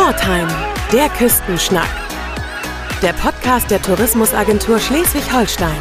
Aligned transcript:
Shortheim, 0.00 0.48
der 0.94 1.10
Küstenschnack. 1.10 1.90
Der 3.02 3.12
Podcast 3.12 3.70
der 3.70 3.82
Tourismusagentur 3.82 4.78
Schleswig-Holstein. 4.78 5.76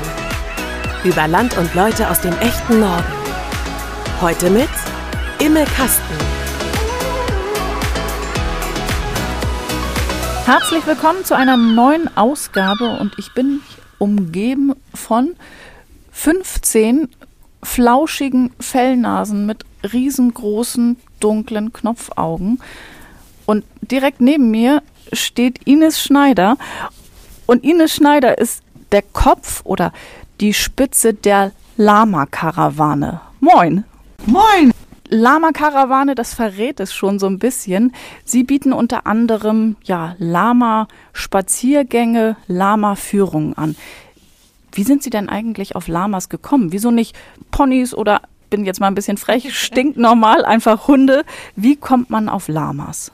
Über 1.06 1.26
Land 1.30 1.58
und 1.58 1.74
Leute 1.74 2.10
aus 2.10 2.20
dem 2.20 2.38
echten 2.40 2.82
Norden. 2.82 3.14
Heute 4.20 4.50
mit 4.50 4.68
Imme 5.40 5.64
Kasten. 5.64 6.18
Herzlich 10.46 10.86
willkommen 10.86 11.24
zu 11.24 11.34
einer 11.34 11.56
neuen 11.56 12.18
Ausgabe 12.18 12.90
und 13.00 13.18
ich 13.18 13.34
bin 13.34 13.62
umgeben 14.00 14.74
von 14.94 15.38
15 16.12 17.08
flauschigen 17.64 18.52
Fellnasen 18.60 19.46
mit 19.46 19.64
riesengroßen 19.94 20.98
dunklen 21.22 21.72
Knopfaugen. 21.72 22.60
Und 23.50 23.66
direkt 23.82 24.22
neben 24.22 24.52
mir 24.52 24.84
steht 25.12 25.68
Ines 25.68 26.00
Schneider. 26.00 26.56
Und 27.48 27.64
Ines 27.64 27.96
Schneider 27.96 28.38
ist 28.38 28.62
der 28.92 29.02
Kopf 29.02 29.62
oder 29.64 29.92
die 30.40 30.54
Spitze 30.54 31.16
der 31.16 31.52
Lama-Karawane. 31.76 33.22
Moin. 33.40 33.86
Moin. 34.28 34.72
Lama-Karawane, 35.08 36.14
das 36.14 36.36
verrät 36.36 36.80
es 36.80 36.94
schon 36.94 37.18
so 37.18 37.26
ein 37.26 37.40
bisschen. 37.40 37.92
Sie 38.24 38.44
bieten 38.44 38.72
unter 38.72 39.08
anderem 39.08 39.78
ja 39.84 40.16
Lama-Spaziergänge, 40.20 42.36
Lama-Führungen 42.46 43.58
an. 43.58 43.76
Wie 44.74 44.84
sind 44.84 45.02
Sie 45.02 45.10
denn 45.10 45.28
eigentlich 45.28 45.76
auf 45.76 45.88
Lamas 45.88 46.30
gekommen? 46.30 46.72
Wieso 46.72 46.92
nicht 46.92 47.18
Ponys 47.50 47.96
oder 47.96 48.22
bin 48.52 48.66
jetzt 48.66 48.80
mal 48.80 48.88
ein 48.88 48.96
bisschen 48.96 49.18
frech, 49.18 49.58
stinknormal, 49.58 50.46
einfach 50.46 50.88
Hunde. 50.88 51.26
Wie 51.56 51.76
kommt 51.76 52.12
man 52.12 52.30
auf 52.30 52.48
Lamas? 52.48 53.12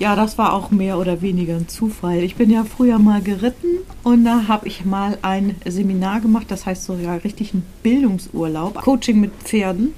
Ja, 0.00 0.16
das 0.16 0.38
war 0.38 0.54
auch 0.54 0.70
mehr 0.70 0.96
oder 0.98 1.20
weniger 1.20 1.56
ein 1.56 1.68
Zufall. 1.68 2.22
Ich 2.22 2.36
bin 2.36 2.48
ja 2.48 2.64
früher 2.64 2.98
mal 2.98 3.20
geritten 3.20 3.80
und 4.02 4.24
da 4.24 4.48
habe 4.48 4.66
ich 4.66 4.86
mal 4.86 5.18
ein 5.20 5.56
Seminar 5.66 6.22
gemacht, 6.22 6.46
das 6.48 6.64
heißt 6.64 6.84
so 6.84 6.94
ja 6.94 7.16
richtig 7.16 7.52
ein 7.52 7.66
Bildungsurlaub, 7.82 8.76
Coaching 8.76 9.20
mit 9.20 9.30
Pferden 9.44 9.92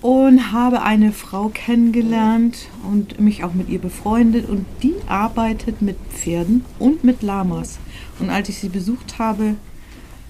und 0.00 0.52
habe 0.52 0.80
eine 0.80 1.12
Frau 1.12 1.50
kennengelernt 1.50 2.68
und 2.90 3.20
mich 3.20 3.44
auch 3.44 3.52
mit 3.52 3.68
ihr 3.68 3.78
befreundet 3.78 4.48
und 4.48 4.64
die 4.82 4.94
arbeitet 5.06 5.82
mit 5.82 5.98
Pferden 6.08 6.64
und 6.78 7.04
mit 7.04 7.20
Lamas. 7.20 7.78
Und 8.18 8.30
als 8.30 8.48
ich 8.48 8.58
sie 8.58 8.70
besucht 8.70 9.18
habe, 9.18 9.56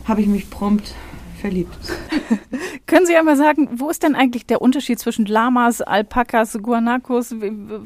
habe 0.04 0.20
ich 0.20 0.26
mich 0.26 0.50
prompt 0.50 0.96
verliebt. 1.40 1.78
Können 2.86 3.04
Sie 3.04 3.14
ja 3.14 3.22
mal 3.24 3.36
sagen, 3.36 3.68
wo 3.72 3.90
ist 3.90 4.04
denn 4.04 4.14
eigentlich 4.14 4.46
der 4.46 4.62
Unterschied 4.62 5.00
zwischen 5.00 5.26
Lamas, 5.26 5.82
Alpakas, 5.82 6.56
Guanacos? 6.62 7.34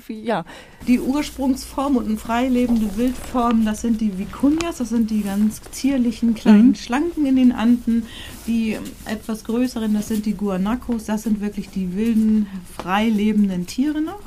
Ja. 0.09 0.45
Die 0.87 1.01
Ursprungsform 1.01 1.97
und 1.97 2.07
eine 2.07 2.19
freilebende 2.19 2.95
Wildform, 2.99 3.65
das 3.65 3.81
sind 3.81 4.03
die 4.03 4.13
Vicuñas, 4.13 4.77
das 4.79 4.91
sind 4.91 5.11
die 5.11 5.23
ganz 5.23 5.63
zierlichen, 5.71 6.35
kleinen 6.35 6.69
mhm. 6.69 6.75
Schlanken 6.75 7.25
in 7.25 7.37
den 7.37 7.53
Anden. 7.53 8.07
Die 8.47 8.77
etwas 9.07 9.45
größeren, 9.45 9.95
das 9.95 10.09
sind 10.09 10.27
die 10.27 10.35
Guanacos, 10.35 11.07
das 11.07 11.23
sind 11.23 11.41
wirklich 11.41 11.71
die 11.71 11.97
wilden, 11.97 12.47
freilebenden 12.77 13.67
Tiere 13.67 14.03
noch. 14.03 14.21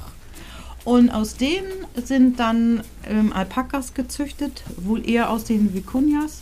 Und 0.85 1.11
aus 1.11 1.37
denen 1.37 1.71
sind 2.03 2.39
dann 2.39 2.81
ähm, 3.07 3.31
Alpakas 3.31 3.93
gezüchtet, 3.93 4.63
wohl 4.77 5.07
eher 5.07 5.29
aus 5.29 5.43
den 5.43 5.69
Vicuñas. 5.73 6.39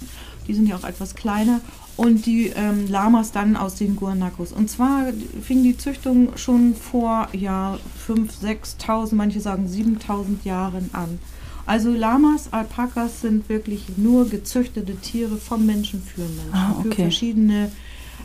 Die 0.48 0.54
sind 0.54 0.68
ja 0.68 0.78
auch 0.78 0.86
etwas 0.86 1.16
kleiner 1.16 1.60
und 1.98 2.26
die 2.26 2.48
ähm, 2.48 2.88
Lamas 2.90 3.32
dann 3.32 3.56
aus 3.56 3.76
den 3.76 3.96
Guanacos. 3.96 4.52
Und 4.52 4.70
zwar 4.70 5.08
fing 5.42 5.64
die 5.64 5.78
Züchtung 5.78 6.38
schon 6.38 6.76
vor 6.76 7.28
ja, 7.34 7.78
5.000, 8.08 8.80
6.000, 8.80 9.16
manche 9.16 9.40
sagen 9.40 9.68
7.000 9.68 10.46
Jahren 10.46 10.90
an. 10.94 11.20
Also 11.66 11.92
Lamas, 11.92 12.52
Alpakas 12.52 13.22
sind 13.22 13.48
wirklich 13.48 13.86
nur 13.98 14.28
gezüchtete 14.28 14.96
Tiere 14.96 15.38
vom 15.38 15.66
Menschen 15.66 16.02
für 16.02 16.22
Menschen, 16.22 16.54
ah, 16.54 16.76
okay. 16.80 16.90
für 16.90 16.96
verschiedene 16.96 17.72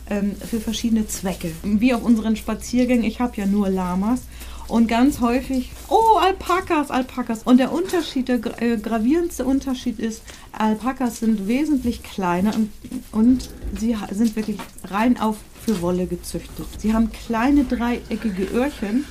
ähm, 0.09 0.37
für 0.37 0.61
verschiedene 0.61 1.07
Zwecke. 1.07 1.51
Wie 1.63 1.93
auf 1.93 2.03
unseren 2.03 2.37
Spaziergängen, 2.37 3.05
ich 3.05 3.21
habe 3.21 3.37
ja 3.37 3.47
nur 3.47 3.69
Lamas 3.69 4.23
und 4.69 4.89
ganz 4.89 5.21
häufig, 5.21 5.71
oh, 5.89 6.19
Alpakas, 6.21 6.91
Alpakas. 6.91 7.43
Und 7.45 7.59
der 7.59 7.73
Unterschied, 7.73 8.29
der 8.29 8.41
äh, 8.61 8.77
gravierendste 8.77 9.45
Unterschied 9.45 9.99
ist, 9.99 10.23
Alpakas 10.53 11.21
sind 11.21 11.47
wesentlich 11.47 12.03
kleiner 12.03 12.55
und, 12.55 12.71
und 13.13 13.51
sie 13.79 13.97
sind 14.11 14.35
wirklich 14.37 14.59
rein 14.85 15.19
auf 15.21 15.37
für 15.65 15.83
Wolle 15.83 16.07
gezüchtet. 16.07 16.67
Sie 16.79 16.95
haben 16.95 17.11
kleine 17.11 17.65
dreieckige 17.65 18.45
Öhrchen 18.45 19.05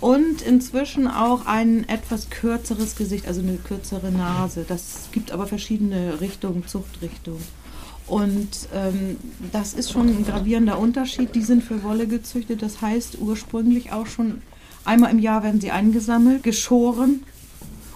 und 0.00 0.42
inzwischen 0.42 1.06
auch 1.06 1.46
ein 1.46 1.88
etwas 1.88 2.30
kürzeres 2.30 2.96
Gesicht, 2.96 3.26
also 3.26 3.40
eine 3.40 3.56
kürzere 3.56 4.10
Nase. 4.10 4.64
Das 4.66 5.08
gibt 5.12 5.32
aber 5.32 5.46
verschiedene 5.46 6.20
Richtungen, 6.20 6.66
Zuchtrichtungen. 6.66 7.42
Und 8.06 8.68
ähm, 8.72 9.16
das 9.52 9.74
ist 9.74 9.90
schon 9.90 10.08
ein 10.08 10.24
gravierender 10.24 10.78
Unterschied. 10.78 11.34
Die 11.34 11.42
sind 11.42 11.64
für 11.64 11.82
Wolle 11.82 12.06
gezüchtet, 12.06 12.62
das 12.62 12.80
heißt 12.80 13.18
ursprünglich 13.18 13.92
auch 13.92 14.06
schon 14.06 14.42
Einmal 14.86 15.10
im 15.10 15.18
Jahr 15.18 15.42
werden 15.42 15.60
sie 15.60 15.70
eingesammelt, 15.70 16.42
geschoren 16.42 17.24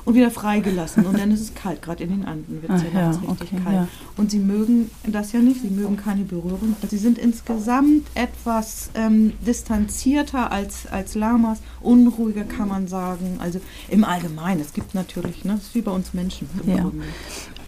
und 0.05 0.15
wieder 0.15 0.31
freigelassen. 0.31 1.07
Und 1.07 1.19
dann 1.19 1.31
ist 1.31 1.41
es 1.41 1.55
kalt, 1.55 1.83
gerade 1.83 2.03
in 2.03 2.11
den 2.11 2.25
Anden 2.25 2.63
wird 2.63 2.73
es 2.73 2.83
ja, 2.83 3.01
ja 3.01 3.11
richtig 3.11 3.29
okay, 3.29 3.57
kalt. 3.63 3.77
Ja. 3.77 3.89
Und 4.17 4.31
sie 4.31 4.41
mögen 4.41 4.91
das 5.07 5.33
ja 5.33 5.41
nicht, 5.41 5.63
sie 5.63 5.71
mögen 5.71 5.97
keine 5.97 6.25
Berührung. 6.25 6.75
Sie 6.89 6.99
sind 6.99 7.17
insgesamt 7.17 8.09
etwas 8.15 8.91
ähm, 8.95 9.33
distanzierter 9.47 10.51
als, 10.51 10.87
als 10.89 11.15
Lamas, 11.15 11.61
unruhiger 11.81 12.45
kann 12.45 12.69
man 12.69 12.89
sagen. 12.89 13.39
Also 13.39 13.61
im 13.89 14.05
Allgemeinen, 14.05 14.61
es 14.61 14.73
gibt 14.73 14.95
natürlich, 14.95 15.45
ne, 15.45 15.55
das 15.55 15.65
ist 15.69 15.75
wie 15.75 15.83
bei 15.83 15.93
uns 15.93 16.13
Menschen. 16.13 16.49
Ja. 16.67 16.91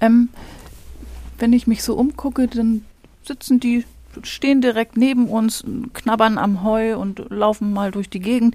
Ähm, 0.01 0.31
wenn 1.39 1.53
ich 1.53 1.67
mich 1.67 1.83
so 1.83 1.95
umgucke, 1.95 2.49
dann 2.49 2.85
sitzen 3.25 3.61
die 3.61 3.85
stehen 4.23 4.61
direkt 4.61 4.97
neben 4.97 5.29
uns, 5.29 5.65
knabbern 5.95 6.39
am 6.39 6.63
Heu 6.63 6.97
und 6.97 7.31
laufen 7.31 7.73
mal 7.73 7.91
durch 7.91 8.11
die 8.11 8.21
Gegend. 8.21 8.55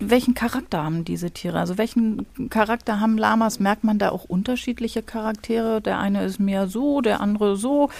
Welchen 0.00 0.34
Charakter 0.34 0.84
haben 0.84 1.04
diese 1.04 1.30
Tiere? 1.30 1.58
Also 1.58 1.78
welchen 1.78 2.26
Charakter 2.50 3.00
haben 3.00 3.18
Lamas? 3.18 3.60
Merkt 3.60 3.84
man 3.84 3.98
da 3.98 4.10
auch 4.10 4.24
unterschiedliche 4.24 5.02
Charaktere? 5.02 5.80
Der 5.80 5.98
eine 5.98 6.24
ist 6.24 6.38
mehr 6.38 6.68
so, 6.68 7.00
der 7.00 7.20
andere 7.20 7.56
so. 7.56 7.90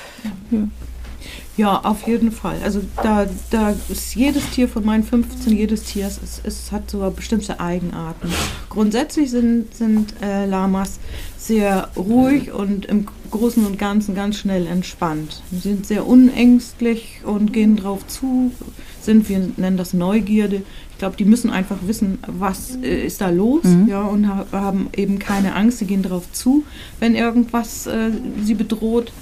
Ja. 1.57 1.81
Auf 1.83 2.07
jeden 2.07 2.31
Fall. 2.31 2.59
Also 2.63 2.81
da, 3.03 3.27
da 3.51 3.75
ist 3.89 4.15
jedes 4.15 4.49
Tier 4.51 4.69
von 4.69 4.85
meinen 4.85 5.03
15, 5.03 5.57
jedes 5.57 5.83
Tier 5.83 6.07
es, 6.07 6.41
es 6.45 6.73
hat 6.73 6.89
so 6.91 7.11
bestimmte 7.11 7.59
Eigenarten. 7.59 8.33
Grundsätzlich 8.69 9.31
sind, 9.31 9.75
sind 9.75 10.15
äh, 10.23 10.47
Lamas 10.47 11.01
sehr 11.37 11.91
ruhig 11.97 12.53
und 12.53 12.87
im 12.87 13.07
Großen 13.31 13.65
und 13.67 13.79
Ganzen 13.79 14.15
ganz 14.15 14.37
schnell 14.37 14.67
entspannt. 14.67 15.43
Sie 15.51 15.59
sind 15.59 15.87
sehr 15.87 16.07
unängstlich 16.07 17.21
und 17.25 17.53
gehen 17.53 17.77
drauf 17.77 18.07
zu, 18.07 18.53
sind, 19.01 19.29
wir 19.29 19.51
nennen 19.57 19.77
das 19.77 19.95
Neugierde. 19.95 20.63
Ich 20.93 20.99
glaube, 20.99 21.17
die 21.17 21.25
müssen 21.25 21.51
einfach 21.51 21.79
wissen, 21.83 22.19
was 22.27 22.77
äh, 22.83 23.07
ist 23.07 23.21
da 23.21 23.31
los, 23.31 23.65
mhm. 23.65 23.89
ja, 23.89 24.03
und 24.03 24.29
ha 24.29 24.47
haben 24.53 24.89
eben 24.97 25.19
keine 25.19 25.55
Angst. 25.55 25.79
Sie 25.79 25.87
gehen 25.87 26.03
drauf 26.03 26.31
zu, 26.33 26.65
wenn 27.01 27.15
irgendwas 27.15 27.87
äh, 27.87 28.11
sie 28.45 28.55
bedroht 28.55 29.13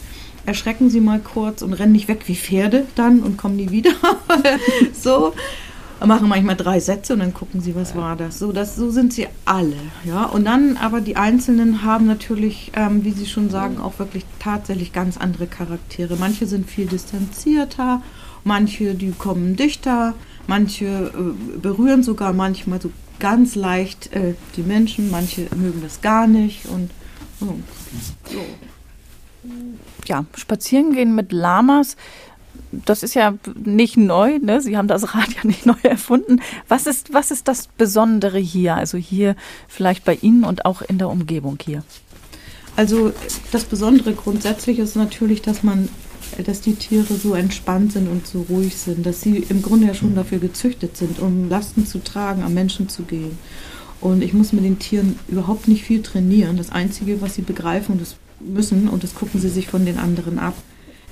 erschrecken 0.47 0.91
sie 0.91 1.00
mal 1.00 1.19
kurz 1.19 1.61
und 1.62 1.73
rennen 1.73 1.93
nicht 1.93 2.06
weg 2.09 2.21
wie 2.27 2.37
Pferde 2.37 2.87
dann 2.94 3.21
und 3.21 3.37
kommen 3.37 3.56
nie 3.56 3.71
wieder. 3.71 3.91
so 4.93 5.34
machen 6.05 6.29
manchmal 6.29 6.57
drei 6.57 6.79
Sätze 6.81 7.15
und 7.15 7.21
dann 7.21 7.33
gucken 7.33 7.61
sie, 7.61 7.75
was 7.75 7.95
war 7.95 8.17
das. 8.17 8.39
So, 8.39 8.53
das, 8.53 8.77
so 8.77 8.91
sind 8.91 9.12
sie 9.12 9.29
alle. 9.45 9.77
Ja? 10.05 10.25
Und 10.25 10.45
dann 10.45 10.77
aber 10.77 11.01
die 11.01 11.17
Einzelnen 11.17 11.83
haben 11.83 12.07
natürlich, 12.07 12.73
ähm, 12.75 13.05
wie 13.05 13.12
Sie 13.12 13.27
schon 13.27 13.49
sagen, 13.49 13.79
auch 13.79 13.99
wirklich 13.99 14.25
tatsächlich 14.39 14.93
ganz 14.93 15.17
andere 15.17 15.47
Charaktere. 15.47 16.17
Manche 16.17 16.47
sind 16.47 16.69
viel 16.69 16.87
distanzierter, 16.87 18.03
manche, 18.44 18.94
die 18.94 19.12
kommen 19.12 19.56
dichter, 19.56 20.15
manche 20.47 20.87
äh, 20.87 21.59
berühren 21.59 22.03
sogar 22.03 22.32
manchmal 22.32 22.81
so 22.81 22.91
ganz 23.19 23.55
leicht 23.55 24.12
äh, 24.12 24.35
die 24.56 24.62
Menschen, 24.62 25.11
manche 25.11 25.49
mögen 25.56 25.81
das 25.82 26.03
gar 26.03 26.26
nicht 26.26 26.67
und 26.67 26.91
oh, 27.41 27.55
so 28.31 28.41
ja, 30.06 30.25
spazieren 30.35 30.93
gehen 30.93 31.15
mit 31.15 31.32
Lamas, 31.32 31.97
das 32.73 33.03
ist 33.03 33.14
ja 33.14 33.35
nicht 33.55 33.97
neu, 33.97 34.38
ne? 34.38 34.61
Sie 34.61 34.76
haben 34.76 34.88
das 34.88 35.14
Rad 35.14 35.32
ja 35.35 35.44
nicht 35.44 35.67
neu 35.67 35.75
erfunden. 35.82 36.41
Was 36.69 36.87
ist, 36.87 37.12
was 37.12 37.31
ist 37.31 37.49
das 37.49 37.69
Besondere 37.79 38.38
hier? 38.38 38.75
Also 38.75 38.99
hier 38.99 39.37
vielleicht 39.69 40.05
bei 40.05 40.14
Ihnen 40.14 40.44
und 40.44 40.64
auch 40.64 40.82
in 40.82 40.99
der 40.99 41.08
Umgebung 41.08 41.58
hier? 41.64 41.82
Also 42.76 43.12
das 43.53 43.64
Besondere 43.64 44.12
grundsätzlich 44.12 44.79
ist 44.79 44.97
natürlich, 44.97 45.41
dass 45.41 45.62
man, 45.62 45.88
dass 46.44 46.61
die 46.61 46.75
Tiere 46.75 47.14
so 47.14 47.35
entspannt 47.35 47.93
sind 47.93 48.06
und 48.08 48.26
so 48.26 48.44
ruhig 48.50 48.76
sind, 48.76 49.06
dass 49.06 49.23
sie 49.23 49.38
im 49.49 49.62
Grunde 49.62 49.87
ja 49.87 49.94
schon 49.94 50.14
dafür 50.14 50.38
gezüchtet 50.38 50.97
sind, 50.97 51.19
um 51.19 51.49
Lasten 51.49 51.87
zu 51.87 52.05
tragen, 52.05 52.43
am 52.43 52.53
Menschen 52.53 52.91
zu 52.91 53.05
gehen. 53.05 53.38
Und 54.03 54.23
ich 54.23 54.35
muss 54.35 54.53
mit 54.53 54.64
den 54.64 54.79
Tieren 54.79 55.19
überhaupt 55.26 55.69
nicht 55.69 55.85
viel 55.85 56.03
trainieren. 56.03 56.58
Das 56.58 56.70
Einzige, 56.70 57.23
was 57.23 57.35
sie 57.35 57.43
begreifen, 57.43 57.99
das 57.99 58.17
müssen, 58.41 58.88
und 58.88 59.03
das 59.03 59.14
gucken 59.14 59.41
sie 59.41 59.49
sich 59.49 59.69
von 59.69 59.87
den 59.87 59.99
anderen 59.99 60.38
ab, 60.38 60.55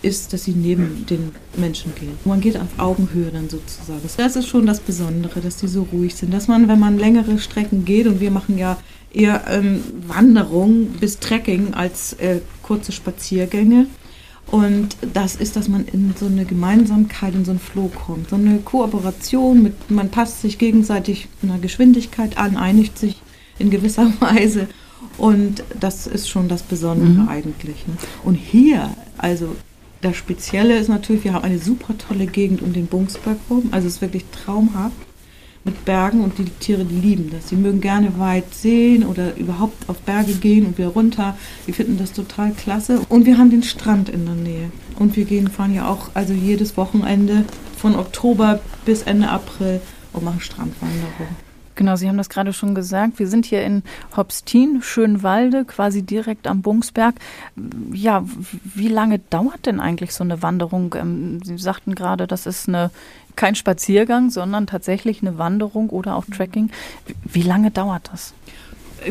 ist, 0.04 0.32
dass 0.32 0.44
sie 0.44 0.52
neben 0.52 1.06
den 1.06 1.32
Menschen 1.56 1.94
gehen. 1.94 2.12
Man 2.24 2.40
geht 2.40 2.56
auf 2.56 2.78
Augenhöhe 2.78 3.30
dann 3.32 3.48
sozusagen. 3.48 4.00
Das 4.16 4.36
ist 4.36 4.46
schon 4.46 4.66
das 4.66 4.80
Besondere, 4.80 5.40
dass 5.40 5.56
die 5.56 5.68
so 5.68 5.86
ruhig 5.92 6.14
sind. 6.14 6.32
Dass 6.32 6.46
man, 6.46 6.68
wenn 6.68 6.78
man 6.78 6.98
längere 6.98 7.38
Strecken 7.38 7.84
geht, 7.84 8.06
und 8.06 8.20
wir 8.20 8.30
machen 8.30 8.58
ja 8.58 8.76
eher 9.12 9.44
ähm, 9.48 9.82
Wanderung 10.06 10.88
bis 11.00 11.18
Trekking 11.18 11.74
als 11.74 12.14
äh, 12.14 12.40
kurze 12.62 12.92
Spaziergänge. 12.92 13.86
Und 14.46 14.96
das 15.14 15.36
ist, 15.36 15.56
dass 15.56 15.68
man 15.68 15.86
in 15.86 16.14
so 16.18 16.26
eine 16.26 16.44
Gemeinsamkeit, 16.44 17.34
in 17.34 17.44
so 17.44 17.52
einen 17.52 17.60
Flow 17.60 17.88
kommt. 17.88 18.28
So 18.28 18.36
eine 18.36 18.58
Kooperation, 18.58 19.62
mit, 19.62 19.90
man 19.90 20.10
passt 20.10 20.42
sich 20.42 20.58
gegenseitig 20.58 21.28
einer 21.42 21.58
Geschwindigkeit 21.58 22.36
an, 22.36 22.56
einigt 22.56 22.98
sich 22.98 23.16
in 23.58 23.70
gewisser 23.70 24.12
Weise. 24.20 24.68
Und 25.16 25.62
das 25.78 26.06
ist 26.06 26.28
schon 26.28 26.48
das 26.48 26.62
Besondere 26.62 27.08
mhm. 27.08 27.28
eigentlich. 27.28 27.86
Ne? 27.86 27.94
Und 28.24 28.34
hier, 28.34 28.90
also 29.16 29.54
das 30.04 30.16
Spezielle 30.16 30.76
ist 30.76 30.88
natürlich, 30.88 31.24
wir 31.24 31.32
haben 31.32 31.44
eine 31.44 31.58
super 31.58 31.96
tolle 31.96 32.26
Gegend 32.26 32.62
um 32.62 32.72
den 32.72 32.86
Bungsberg 32.86 33.38
rum. 33.48 33.68
Also 33.70 33.88
es 33.88 33.94
ist 33.94 34.02
wirklich 34.02 34.24
traumhaft 34.30 34.96
mit 35.64 35.84
Bergen 35.86 36.20
und 36.20 36.38
die 36.38 36.44
Tiere, 36.44 36.84
die 36.84 37.00
lieben 37.00 37.30
das. 37.30 37.48
Sie 37.48 37.56
mögen 37.56 37.80
gerne 37.80 38.18
weit 38.18 38.54
sehen 38.54 39.04
oder 39.04 39.34
überhaupt 39.36 39.88
auf 39.88 39.98
Berge 40.00 40.34
gehen 40.34 40.66
und 40.66 40.76
wieder 40.76 40.88
runter. 40.88 41.36
Die 41.66 41.72
finden 41.72 41.96
das 41.96 42.12
total 42.12 42.52
klasse. 42.52 43.00
Und 43.08 43.24
wir 43.24 43.38
haben 43.38 43.50
den 43.50 43.62
Strand 43.62 44.10
in 44.10 44.26
der 44.26 44.34
Nähe. 44.34 44.70
Und 44.98 45.16
wir 45.16 45.24
gehen, 45.24 45.48
fahren 45.48 45.74
ja 45.74 45.88
auch 45.88 46.10
also 46.12 46.34
jedes 46.34 46.76
Wochenende 46.76 47.44
von 47.76 47.96
Oktober 47.96 48.60
bis 48.84 49.02
Ende 49.02 49.30
April 49.30 49.80
und 50.12 50.24
machen 50.24 50.40
Strandwanderung. 50.40 51.28
Genau, 51.74 51.96
Sie 51.96 52.08
haben 52.08 52.16
das 52.16 52.28
gerade 52.28 52.52
schon 52.52 52.74
gesagt. 52.74 53.18
Wir 53.18 53.26
sind 53.26 53.46
hier 53.46 53.64
in 53.64 53.82
Hobstin, 54.16 54.80
Schönwalde, 54.82 55.64
quasi 55.64 56.02
direkt 56.02 56.46
am 56.46 56.62
Bungsberg. 56.62 57.16
Ja, 57.92 58.24
wie 58.62 58.88
lange 58.88 59.18
dauert 59.18 59.66
denn 59.66 59.80
eigentlich 59.80 60.12
so 60.12 60.22
eine 60.22 60.42
Wanderung? 60.42 60.94
Ähm, 60.96 61.40
Sie 61.42 61.58
sagten 61.58 61.94
gerade, 61.94 62.26
das 62.26 62.46
ist 62.46 62.68
eine, 62.68 62.90
kein 63.36 63.54
Spaziergang, 63.54 64.30
sondern 64.30 64.66
tatsächlich 64.66 65.22
eine 65.22 65.38
Wanderung 65.38 65.90
oder 65.90 66.14
auch 66.16 66.24
Trekking. 66.26 66.70
Wie 67.24 67.42
lange 67.42 67.70
dauert 67.70 68.10
das? 68.12 68.34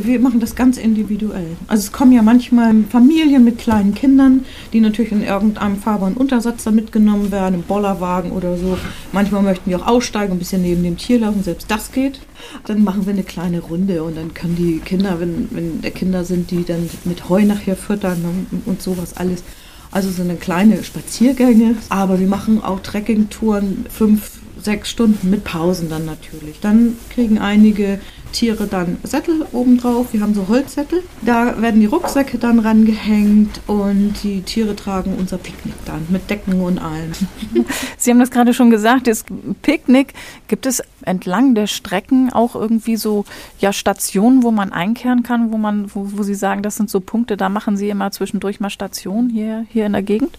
Wir 0.01 0.19
machen 0.19 0.39
das 0.39 0.55
ganz 0.55 0.77
individuell. 0.77 1.55
Also 1.67 1.87
es 1.87 1.91
kommen 1.91 2.11
ja 2.11 2.21
manchmal 2.21 2.73
Familien 2.89 3.43
mit 3.43 3.59
kleinen 3.59 3.93
Kindern, 3.93 4.45
die 4.71 4.79
natürlich 4.79 5.11
in 5.11 5.23
irgendeinem 5.23 5.77
fahrbaren 5.77 6.15
Untersatz 6.15 6.63
da 6.63 6.71
mitgenommen 6.71 7.31
werden, 7.31 7.55
im 7.55 7.63
Bollerwagen 7.63 8.31
oder 8.31 8.57
so. 8.57 8.77
Manchmal 9.11 9.43
möchten 9.43 9.69
die 9.69 9.75
auch 9.75 9.87
aussteigen, 9.87 10.33
ein 10.33 10.39
bisschen 10.39 10.61
neben 10.61 10.83
dem 10.83 10.97
Tier 10.97 11.19
laufen, 11.19 11.43
selbst 11.43 11.69
das 11.69 11.91
geht. 11.91 12.19
Dann 12.65 12.83
machen 12.83 13.05
wir 13.05 13.13
eine 13.13 13.23
kleine 13.23 13.59
Runde 13.59 14.03
und 14.03 14.17
dann 14.17 14.33
können 14.33 14.55
die 14.55 14.79
Kinder, 14.79 15.19
wenn, 15.19 15.47
wenn 15.51 15.81
der 15.81 15.91
Kinder 15.91 16.23
sind, 16.23 16.51
die 16.51 16.63
dann 16.63 16.89
mit 17.05 17.29
Heu 17.29 17.43
nachher 17.43 17.75
füttern 17.75 18.47
und, 18.51 18.67
und 18.67 18.81
sowas 18.81 19.15
alles. 19.17 19.43
Also 19.91 20.09
so 20.09 20.23
eine 20.23 20.35
kleine 20.35 20.83
Spaziergänge, 20.83 21.75
aber 21.89 22.19
wir 22.19 22.27
machen 22.27 22.63
auch 22.63 22.79
Trekkingtouren, 22.79 23.85
fünf, 23.89 24.31
sechs 24.59 24.89
Stunden 24.89 25.29
mit 25.29 25.43
Pausen 25.43 25.89
dann 25.89 26.05
natürlich. 26.05 26.59
Dann 26.61 26.97
kriegen 27.13 27.37
einige 27.37 27.99
Tiere 28.33 28.67
dann 28.67 28.97
Sättel 29.03 29.45
obendrauf. 29.53 30.11
Wir 30.11 30.21
haben 30.21 30.33
so 30.33 30.47
Holzsättel. 30.49 31.03
Da 31.21 31.61
werden 31.61 31.79
die 31.79 31.85
Rucksäcke 31.85 32.37
dann 32.37 32.59
rangehängt 32.59 33.61
und 33.67 34.15
die 34.23 34.41
Tiere 34.41 34.75
tragen 34.75 35.15
unser 35.17 35.37
Picknick 35.37 35.75
dann 35.85 36.05
mit 36.09 36.29
Decken 36.29 36.59
und 36.59 36.79
allem. 36.79 37.11
Sie 37.97 38.11
haben 38.11 38.19
das 38.19 38.31
gerade 38.31 38.53
schon 38.53 38.69
gesagt, 38.69 39.07
das 39.07 39.23
Picknick. 39.61 40.13
Gibt 40.47 40.65
es 40.65 40.83
entlang 41.03 41.55
der 41.55 41.67
Strecken 41.67 42.31
auch 42.31 42.55
irgendwie 42.55 42.95
so 42.95 43.25
ja, 43.59 43.71
Stationen, 43.73 44.43
wo 44.43 44.51
man 44.51 44.71
einkehren 44.71 45.23
kann, 45.23 45.51
wo 45.51 45.57
man, 45.57 45.93
wo, 45.93 46.07
wo 46.13 46.23
Sie 46.23 46.35
sagen, 46.35 46.63
das 46.63 46.75
sind 46.75 46.89
so 46.89 46.99
Punkte, 46.99 47.37
da 47.37 47.49
machen 47.49 47.77
Sie 47.77 47.89
immer 47.89 48.11
zwischendurch 48.11 48.59
mal 48.59 48.69
Stationen 48.69 49.29
hier, 49.29 49.65
hier 49.69 49.85
in 49.85 49.93
der 49.93 50.01
Gegend? 50.01 50.37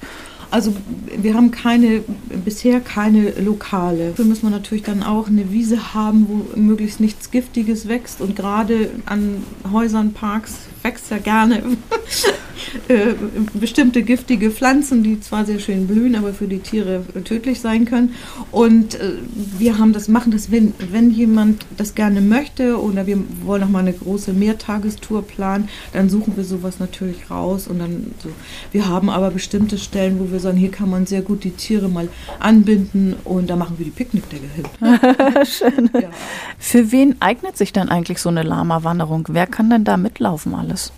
Also 0.54 0.72
wir 1.16 1.34
haben 1.34 1.50
keine, 1.50 2.04
bisher 2.44 2.78
keine 2.78 3.32
Lokale. 3.40 4.10
Dafür 4.10 4.24
müssen 4.24 4.44
wir 4.44 4.50
natürlich 4.50 4.84
dann 4.84 5.02
auch 5.02 5.26
eine 5.26 5.50
Wiese 5.50 5.94
haben, 5.94 6.28
wo 6.28 6.56
möglichst 6.56 7.00
nichts 7.00 7.32
Giftiges 7.32 7.88
wächst. 7.88 8.20
Und 8.20 8.36
gerade 8.36 8.90
an 9.04 9.42
Häusern, 9.72 10.12
Parks 10.12 10.54
wächst 10.84 11.10
ja 11.10 11.18
gerne 11.18 11.60
äh, 12.88 13.14
bestimmte 13.54 14.02
giftige 14.02 14.50
Pflanzen, 14.50 15.02
die 15.02 15.20
zwar 15.20 15.44
sehr 15.44 15.58
schön 15.58 15.86
blühen, 15.86 16.14
aber 16.14 16.32
für 16.32 16.46
die 16.46 16.58
Tiere 16.58 17.04
tödlich 17.24 17.60
sein 17.60 17.84
können. 17.84 18.14
Und 18.50 18.94
äh, 18.96 19.12
wir 19.58 19.78
haben 19.78 19.92
das, 19.92 20.08
machen 20.08 20.32
das, 20.32 20.50
wenn, 20.50 20.74
wenn 20.90 21.10
jemand 21.10 21.66
das 21.76 21.94
gerne 21.94 22.20
möchte 22.20 22.80
oder 22.80 23.06
wir 23.06 23.18
wollen 23.44 23.62
noch 23.62 23.68
mal 23.68 23.80
eine 23.80 23.92
große 23.92 24.32
Mehrtagestour 24.32 25.26
planen, 25.26 25.68
dann 25.92 26.08
suchen 26.08 26.36
wir 26.36 26.44
sowas 26.44 26.80
natürlich 26.80 27.30
raus. 27.30 27.68
Und 27.68 27.78
dann 27.78 28.14
so. 28.22 28.28
Wir 28.72 28.88
haben 28.88 29.10
aber 29.10 29.30
bestimmte 29.30 29.78
Stellen, 29.78 30.18
wo 30.20 30.30
wir 30.30 30.40
sagen, 30.40 30.56
hier 30.56 30.70
kann 30.70 30.90
man 30.90 31.06
sehr 31.06 31.22
gut 31.22 31.44
die 31.44 31.50
Tiere 31.50 31.88
mal 31.88 32.08
anbinden 32.40 33.14
und 33.24 33.50
da 33.50 33.56
machen 33.56 33.78
wir 33.78 33.84
die 33.84 33.90
Picknickdecke 33.90 34.46
hin. 34.54 34.64
Schön. 35.44 35.90
Ja. 35.94 36.10
Für 36.58 36.92
wen 36.92 37.16
eignet 37.20 37.56
sich 37.56 37.72
dann 37.72 37.88
eigentlich 37.88 38.18
so 38.18 38.28
eine 38.28 38.42
Lama-Wanderung? 38.42 39.28
Wer 39.30 39.46
kann 39.46 39.70
denn 39.70 39.84
da 39.84 39.96
mitlaufen 39.96 40.54
alles? 40.54 40.92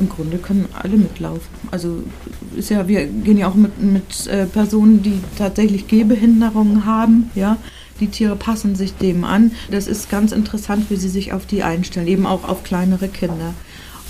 Im 0.00 0.08
Grunde 0.08 0.38
können 0.38 0.66
alle 0.72 0.96
mitlaufen. 0.96 1.48
Also 1.70 2.02
ist 2.56 2.70
ja, 2.70 2.88
wir 2.88 3.06
gehen 3.06 3.36
ja 3.36 3.48
auch 3.48 3.54
mit, 3.54 3.80
mit 3.82 4.26
äh, 4.26 4.46
Personen, 4.46 5.02
die 5.02 5.20
tatsächlich 5.36 5.86
Gehbehinderungen 5.86 6.84
haben, 6.84 7.30
ja. 7.34 7.56
Die 8.00 8.08
Tiere 8.08 8.34
passen 8.34 8.76
sich 8.76 8.94
dem 8.94 9.24
an. 9.24 9.52
Das 9.70 9.86
ist 9.86 10.08
ganz 10.08 10.32
interessant, 10.32 10.86
wie 10.88 10.96
sie 10.96 11.10
sich 11.10 11.34
auf 11.34 11.44
die 11.44 11.62
einstellen, 11.62 12.08
eben 12.08 12.24
auch 12.24 12.48
auf 12.48 12.64
kleinere 12.64 13.08
Kinder. 13.08 13.52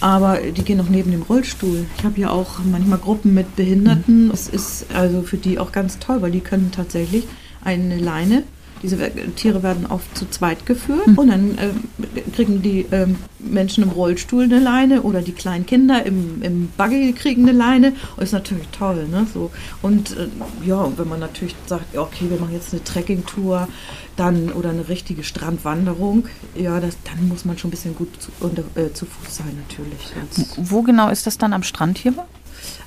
Aber 0.00 0.38
die 0.38 0.62
gehen 0.62 0.80
auch 0.80 0.88
neben 0.88 1.10
dem 1.10 1.22
Rollstuhl. 1.22 1.86
Ich 1.98 2.04
habe 2.04 2.20
ja 2.20 2.30
auch 2.30 2.60
manchmal 2.64 2.98
Gruppen 2.98 3.34
mit 3.34 3.56
Behinderten. 3.56 4.30
Es 4.32 4.48
ist 4.48 4.86
also 4.94 5.22
für 5.22 5.36
die 5.36 5.58
auch 5.58 5.72
ganz 5.72 5.98
toll, 5.98 6.22
weil 6.22 6.30
die 6.30 6.40
können 6.40 6.70
tatsächlich 6.70 7.26
eine 7.62 7.98
Leine 7.98 8.44
diese 8.82 9.10
Tiere 9.36 9.62
werden 9.62 9.86
oft 9.86 10.16
zu 10.16 10.28
zweit 10.28 10.66
geführt 10.66 11.06
mhm. 11.06 11.18
und 11.18 11.28
dann 11.28 11.58
äh, 11.58 12.20
kriegen 12.34 12.62
die 12.62 12.80
äh, 12.90 13.06
Menschen 13.38 13.84
im 13.84 13.90
Rollstuhl 13.90 14.44
eine 14.44 14.58
Leine 14.58 15.02
oder 15.02 15.22
die 15.22 15.32
kleinen 15.32 15.66
Kinder 15.66 16.04
im, 16.04 16.42
im 16.42 16.68
Buggy 16.76 17.12
kriegen 17.12 17.42
eine 17.42 17.56
Leine. 17.56 17.94
Und 18.16 18.22
ist 18.22 18.32
natürlich 18.32 18.68
toll. 18.68 19.06
Ne? 19.10 19.26
So. 19.32 19.50
Und 19.82 20.16
äh, 20.16 20.28
ja, 20.66 20.90
wenn 20.96 21.08
man 21.08 21.20
natürlich 21.20 21.54
sagt, 21.66 21.96
okay, 21.96 22.26
wir 22.28 22.38
machen 22.38 22.54
jetzt 22.54 22.72
eine 22.72 22.82
Trekkingtour 22.84 23.68
dann 24.16 24.52
oder 24.52 24.70
eine 24.70 24.88
richtige 24.88 25.24
Strandwanderung, 25.24 26.26
ja, 26.54 26.80
das, 26.80 26.96
dann 27.04 27.28
muss 27.28 27.44
man 27.44 27.58
schon 27.58 27.68
ein 27.68 27.72
bisschen 27.72 27.94
gut 27.94 28.08
zu, 28.20 28.30
unter, 28.40 28.62
äh, 28.74 28.92
zu 28.92 29.06
Fuß 29.06 29.36
sein 29.36 29.58
natürlich. 29.68 30.00
Sonst 30.34 30.70
Wo 30.70 30.82
genau 30.82 31.08
ist 31.08 31.26
das 31.26 31.38
dann 31.38 31.52
am 31.52 31.62
Strand 31.62 31.98
hier? 31.98 32.14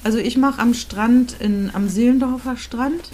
Also 0.03 0.17
ich 0.17 0.37
mache 0.37 0.61
am 0.61 0.73
Strand 0.73 1.37
in, 1.39 1.71
am 1.73 1.87
Seelendorfer 1.89 2.57
Strand 2.57 3.09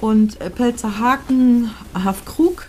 und 0.00 0.40
äh, 0.40 0.50
Pelzer 0.50 0.98
Haken, 0.98 1.70
Hafkrug 1.94 2.68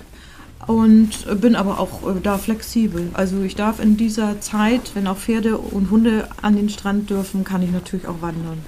und 0.67 1.41
bin 1.41 1.55
aber 1.55 1.79
auch 1.79 2.07
äh, 2.07 2.19
da 2.21 2.38
flexibel. 2.38 3.09
Also 3.13 3.41
ich 3.41 3.55
darf 3.55 3.79
in 3.79 3.97
dieser 3.97 4.39
Zeit, 4.41 4.91
wenn 4.93 5.07
auch 5.07 5.17
Pferde 5.17 5.57
und 5.57 5.89
Hunde 5.89 6.27
an 6.41 6.55
den 6.55 6.69
Strand 6.69 7.09
dürfen, 7.09 7.43
kann 7.43 7.63
ich 7.63 7.71
natürlich 7.71 8.07
auch 8.07 8.21
wandern. 8.21 8.59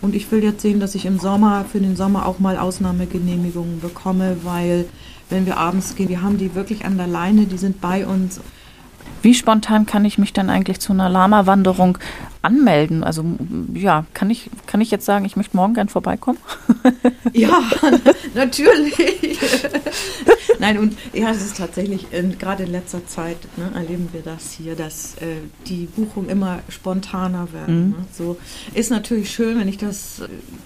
Und 0.00 0.14
ich 0.14 0.30
will 0.30 0.42
jetzt 0.42 0.62
sehen, 0.62 0.80
dass 0.80 0.94
ich 0.94 1.06
im 1.06 1.18
Sommer, 1.18 1.64
für 1.64 1.80
den 1.80 1.96
Sommer 1.96 2.26
auch 2.26 2.38
mal 2.38 2.58
Ausnahmegenehmigungen 2.58 3.80
bekomme, 3.80 4.36
weil 4.42 4.86
wenn 5.30 5.46
wir 5.46 5.56
abends 5.56 5.94
gehen, 5.96 6.08
wir 6.08 6.22
haben 6.22 6.36
die 6.36 6.54
wirklich 6.54 6.84
an 6.84 6.98
der 6.98 7.06
Leine, 7.06 7.46
die 7.46 7.58
sind 7.58 7.80
bei 7.80 8.06
uns. 8.06 8.40
Wie 9.22 9.34
spontan 9.34 9.86
kann 9.86 10.04
ich 10.04 10.18
mich 10.18 10.34
dann 10.34 10.50
eigentlich 10.50 10.80
zu 10.80 10.92
einer 10.92 11.08
Lama-Wanderung 11.08 11.98
anmelden? 12.44 13.04
Also 13.04 13.24
ja, 13.72 14.06
kann 14.14 14.30
ich, 14.30 14.50
kann 14.66 14.80
ich 14.80 14.90
jetzt 14.90 15.04
sagen, 15.04 15.24
ich 15.24 15.36
möchte 15.36 15.56
morgen 15.56 15.74
gern 15.74 15.88
vorbeikommen? 15.88 16.38
ja, 17.32 17.62
natürlich. 18.34 18.94
Nein, 20.58 20.78
und 20.78 20.96
ja, 21.12 21.30
es 21.30 21.44
ist 21.44 21.56
tatsächlich, 21.56 22.06
gerade 22.38 22.64
in 22.64 22.72
letzter 22.72 23.06
Zeit 23.06 23.38
ne, 23.56 23.70
erleben 23.74 24.08
wir 24.12 24.22
das 24.22 24.52
hier, 24.52 24.76
dass 24.76 25.16
äh, 25.16 25.36
die 25.66 25.86
Buchungen 25.86 26.28
immer 26.28 26.60
spontaner 26.68 27.52
werden. 27.52 27.86
Mhm. 27.86 27.90
Ne? 27.90 27.96
So 28.12 28.36
ist 28.74 28.90
natürlich 28.90 29.30
schön, 29.30 29.58
wenn 29.58 29.68
ich 29.68 29.78
das 29.78 30.22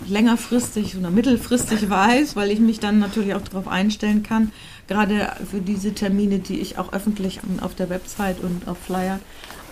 längerfristig 0.07 0.97
oder 0.97 1.11
mittelfristig 1.11 1.89
weiß, 1.89 2.37
weil 2.37 2.51
ich 2.51 2.61
mich 2.61 2.81
dann 2.81 2.99
natürlich 2.99 3.35
auch 3.35 3.43
darauf 3.43 3.69
einstellen 3.69 4.23
kann 4.23 4.53
gerade 4.89 5.33
für 5.49 5.61
diese 5.61 5.95
Termine, 5.95 6.41
die 6.41 6.59
ich 6.59 6.79
auch 6.79 6.93
öffentlich 6.93 7.41
auf 7.61 7.75
der 7.77 7.91
Website 7.91 8.41
und 8.41 8.67
auf 8.67 8.79
Flyer. 8.79 9.21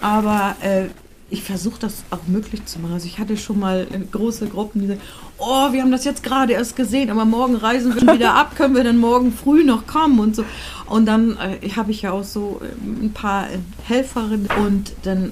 Aber 0.01 0.57
äh, 0.61 0.85
ich 1.29 1.43
versuche 1.43 1.81
das 1.81 2.05
auch 2.11 2.27
möglich 2.29 2.65
zu 2.67 2.79
machen. 2.79 2.95
Also 2.95 3.07
ich 3.07 3.19
hatte 3.19 3.37
schon 3.37 3.59
mal 3.59 3.87
große 4.13 4.47
Gruppen, 4.47 4.81
die 4.81 4.87
sagen, 4.87 5.01
oh, 5.39 5.73
wir 5.73 5.83
haben 5.83 5.91
das 5.91 6.05
jetzt 6.05 6.23
gerade 6.23 6.53
erst 6.53 6.77
gesehen, 6.77 7.11
aber 7.11 7.25
morgen 7.25 7.57
reisen 7.57 7.95
wir 7.95 8.15
wieder 8.15 8.35
ab, 8.37 8.55
können 8.55 8.77
wir 8.77 8.85
dann 8.85 8.99
morgen 8.99 9.33
früh 9.33 9.65
noch 9.65 9.87
kommen 9.87 10.21
und 10.21 10.37
so. 10.37 10.45
Und 10.87 11.07
dann 11.07 11.37
äh, 11.37 11.69
habe 11.71 11.91
ich 11.91 12.03
ja 12.03 12.13
auch 12.13 12.23
so 12.23 12.61
äh, 12.63 13.05
ein 13.05 13.13
paar 13.13 13.49
Helferinnen 13.85 14.49
und 14.65 14.93
dann, 15.03 15.27
äh, 15.27 15.31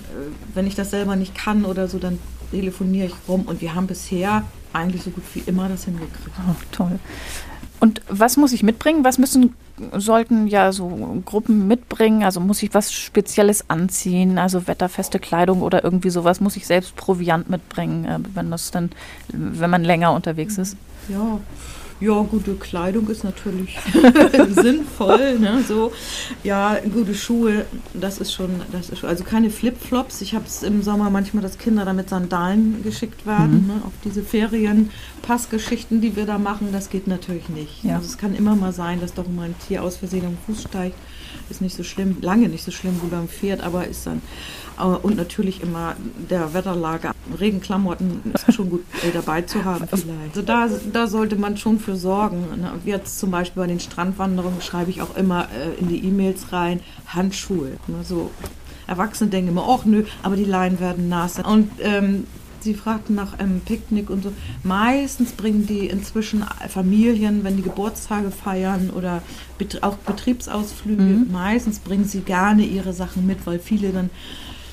wenn 0.55 0.67
ich 0.67 0.75
das 0.75 0.91
selber 0.91 1.15
nicht 1.15 1.35
kann 1.35 1.65
oder 1.65 1.87
so, 1.87 1.99
dann 1.99 2.19
telefoniere 2.51 3.07
ich 3.07 3.15
rum 3.29 3.43
und 3.43 3.61
wir 3.61 3.75
haben 3.75 3.87
bisher 3.87 4.45
eigentlich 4.73 5.03
so 5.03 5.11
gut 5.11 5.25
wie 5.35 5.43
immer 5.47 5.69
das 5.69 5.85
hingekriegt. 5.85 6.31
Oh, 6.49 6.55
toll. 6.73 6.99
Und 7.81 8.01
was 8.09 8.37
muss 8.37 8.53
ich 8.53 8.63
mitbringen? 8.63 9.05
Was 9.05 9.19
müssen 9.19 9.55
sollten 9.93 10.47
ja 10.47 10.73
so 10.73 11.21
Gruppen 11.25 11.67
mitbringen? 11.67 12.25
Also 12.25 12.41
muss 12.41 12.63
ich 12.63 12.73
was 12.75 12.93
Spezielles 12.93 13.69
anziehen, 13.69 14.39
also 14.39 14.67
wetterfeste 14.67 15.19
Kleidung 15.19 15.63
oder 15.63 15.85
irgendwie 15.85 16.11
sowas? 16.11 16.41
Muss 16.41 16.57
ich 16.57 16.67
selbst 16.67 16.97
Proviant 16.97 17.51
mitbringen, 17.51 18.05
äh, 18.05 18.19
wenn 18.35 18.51
das 18.51 18.71
dann, 18.71 18.91
wenn 19.29 19.71
man 19.71 19.85
länger 19.85 20.13
unterwegs 20.13 20.59
ist? 20.59 20.77
Ja, 21.09 21.41
Ja, 22.05 22.21
gute 22.21 22.55
Kleidung 22.55 23.09
ist 23.09 23.25
natürlich 23.25 23.79
sinnvoll. 24.51 25.39
Ne? 25.39 25.65
So, 25.67 25.91
ja, 26.43 26.77
gute 26.93 27.15
Schuhe, 27.15 27.65
das 27.95 28.19
ist 28.19 28.35
schon, 28.35 28.51
das 28.73 28.91
ist 28.91 28.99
schon, 28.99 29.09
also 29.09 29.25
keine 29.25 29.49
Flipflops. 29.49 30.21
Ich 30.21 30.35
habe 30.35 30.45
es 30.45 30.63
im 30.63 30.83
Sommer 30.83 31.09
manchmal, 31.09 31.43
dass 31.43 31.57
Kinder 31.57 31.87
damit 31.87 32.11
Sandalen 32.11 32.83
geschickt 32.83 33.25
werden, 33.27 33.63
mhm. 33.63 33.67
ne? 33.69 33.83
auf 33.87 33.93
diese 34.05 34.23
Ferienpassgeschichten, 34.23 36.03
die 36.03 36.15
wir 36.15 36.27
da 36.27 36.37
machen. 36.37 36.69
Das 36.73 36.91
geht 36.91 37.07
natürlich 37.07 37.49
nicht. 37.49 37.83
Ja. 37.85 37.97
Also 37.97 38.09
es 38.09 38.19
kann 38.19 38.35
immer 38.35 38.55
mal 38.55 38.73
sein, 38.73 39.01
dass 39.01 39.15
doch 39.15 39.27
mal 39.27 39.45
ein 39.45 39.55
Tier 39.67 39.83
aus 39.83 39.97
Versehen 39.97 40.27
am 40.27 40.37
Fuß 40.47 40.65
steigt. 40.65 40.97
Ist 41.49 41.63
nicht 41.63 41.77
so 41.77 41.85
schlimm, 41.85 42.19
lange 42.21 42.49
nicht 42.49 42.65
so 42.65 42.71
schlimm 42.71 43.01
wie 43.03 43.09
beim 43.09 43.29
Pferd, 43.29 43.63
aber 43.63 43.87
ist 43.87 44.07
dann 44.07 44.21
und 44.77 45.17
natürlich 45.17 45.63
immer 45.63 45.95
der 46.31 46.53
Wetterlage. 46.55 47.13
Regenklamotten 47.39 48.33
ist 48.35 48.55
schon 48.55 48.71
gut 48.71 48.85
äh, 49.03 49.11
dabei 49.13 49.43
zu 49.43 49.65
haben 49.65 49.87
vielleicht. 49.89 50.37
Also 50.37 50.43
da, 50.43 50.69
da 50.93 51.07
sollte 51.07 51.37
man 51.37 51.57
schon 51.57 51.79
für 51.79 51.97
sorgen. 51.97 52.45
Ne? 52.61 52.73
Jetzt 52.85 53.19
zum 53.19 53.31
Beispiel 53.31 53.63
bei 53.63 53.67
den 53.67 53.81
Strandwanderungen 53.81 54.61
schreibe 54.61 54.91
ich 54.91 55.01
auch 55.01 55.17
immer 55.17 55.45
äh, 55.45 55.81
in 55.81 55.89
die 55.89 56.05
E-Mails 56.05 56.53
rein, 56.53 56.81
Handschuhe. 57.07 57.73
Ne? 57.87 58.03
So 58.03 58.31
Erwachsene 58.87 59.31
denken 59.31 59.51
immer, 59.51 59.67
ach 59.69 59.85
nö, 59.85 60.05
aber 60.23 60.37
die 60.37 60.45
Leinen 60.45 60.81
werden 60.81 61.09
nass. 61.09 61.39
Und 61.39 61.71
ähm, 61.81 62.27
Sie 62.65 62.73
fragten 62.73 63.15
nach 63.15 63.39
einem 63.39 63.61
Picknick 63.61 64.09
und 64.09 64.25
so. 64.25 64.33
Meistens 64.63 65.33
bringen 65.33 65.67
die 65.67 65.87
inzwischen 65.87 66.47
Familien, 66.71 67.45
wenn 67.45 67.59
die 67.59 67.63
Geburtstage 67.63 68.31
feiern 68.31 68.89
oder 68.89 69.23
auch 69.83 69.97
Betriebsausflüge, 69.99 71.03
mhm. 71.03 71.29
meistens 71.31 71.79
bringen 71.79 72.07
sie 72.07 72.21
gerne 72.21 72.65
ihre 72.65 72.95
Sachen 72.95 73.27
mit, 73.27 73.47
weil 73.47 73.59
viele 73.59 73.91
dann 73.91 74.09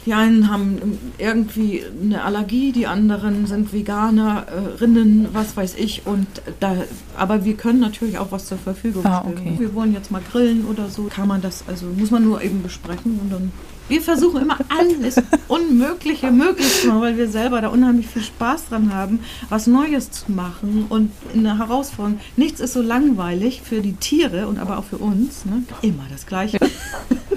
die 0.05 0.13
einen 0.13 0.49
haben 0.49 0.97
irgendwie 1.19 1.83
eine 2.01 2.23
Allergie, 2.23 2.71
die 2.71 2.87
anderen 2.87 3.45
sind 3.45 3.71
Veganerinnen, 3.71 5.29
was 5.33 5.55
weiß 5.55 5.75
ich. 5.77 6.07
Und 6.07 6.27
da, 6.59 6.75
aber 7.15 7.45
wir 7.45 7.55
können 7.55 7.79
natürlich 7.79 8.17
auch 8.17 8.31
was 8.31 8.47
zur 8.47 8.57
Verfügung 8.57 9.05
ah, 9.05 9.21
stellen. 9.21 9.37
Okay. 9.37 9.55
Wir 9.59 9.75
wollen 9.75 9.93
jetzt 9.93 10.09
mal 10.09 10.21
grillen 10.31 10.65
oder 10.65 10.89
so. 10.89 11.03
Kann 11.03 11.27
man 11.27 11.41
das, 11.41 11.63
also 11.67 11.85
muss 11.85 12.09
man 12.09 12.23
nur 12.23 12.41
eben 12.41 12.63
besprechen 12.63 13.19
und 13.21 13.31
dann. 13.31 13.51
Wir 13.89 14.01
versuchen 14.01 14.41
immer 14.41 14.57
alles 14.69 15.21
Unmögliche 15.47 16.31
möglich 16.31 16.81
zu 16.81 16.87
machen, 16.87 17.01
weil 17.01 17.17
wir 17.17 17.27
selber 17.27 17.61
da 17.61 17.67
unheimlich 17.67 18.07
viel 18.07 18.23
Spaß 18.23 18.69
dran 18.69 18.93
haben, 18.93 19.19
was 19.49 19.67
Neues 19.67 20.09
zu 20.11 20.31
machen 20.31 20.85
und 20.87 21.11
eine 21.35 21.57
Herausforderung. 21.57 22.19
Nichts 22.37 22.59
ist 22.61 22.73
so 22.73 22.81
langweilig 22.81 23.61
für 23.63 23.81
die 23.81 23.93
Tiere 23.93 24.47
und 24.47 24.59
aber 24.59 24.77
auch 24.77 24.85
für 24.85 24.97
uns. 24.97 25.45
Ne? 25.45 25.63
Immer 25.81 26.05
das 26.09 26.25
Gleiche. 26.25 26.57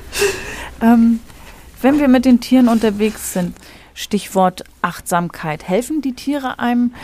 ähm, 0.81 1.19
wenn 1.85 2.01
wir 2.01 2.09
mit 2.09 2.25
den 2.25 2.41
Tieren 2.41 2.69
unterwegs 2.69 3.35
sind, 3.35 3.55
Stichwort 3.93 4.65
Achtsamkeit, 4.81 5.69
helfen 5.69 6.01
die 6.01 6.15
Tiere 6.15 6.59
einem, 6.59 6.95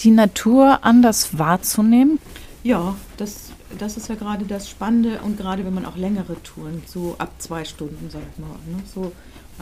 die 0.00 0.10
Natur 0.10 0.80
anders 0.82 1.38
wahrzunehmen? 1.38 2.18
Ja, 2.64 2.96
das, 3.16 3.52
das 3.78 3.96
ist 3.96 4.08
ja 4.08 4.16
gerade 4.16 4.44
das 4.44 4.68
Spannende 4.68 5.20
und 5.24 5.38
gerade 5.38 5.64
wenn 5.64 5.72
man 5.72 5.86
auch 5.86 5.96
längere 5.96 6.42
Touren, 6.42 6.82
so 6.86 7.14
ab 7.18 7.30
zwei 7.38 7.64
Stunden, 7.64 8.10
sag 8.10 8.22
ich 8.32 8.38
mal. 8.38 8.50
Ne, 8.66 8.82
so, 8.92 9.12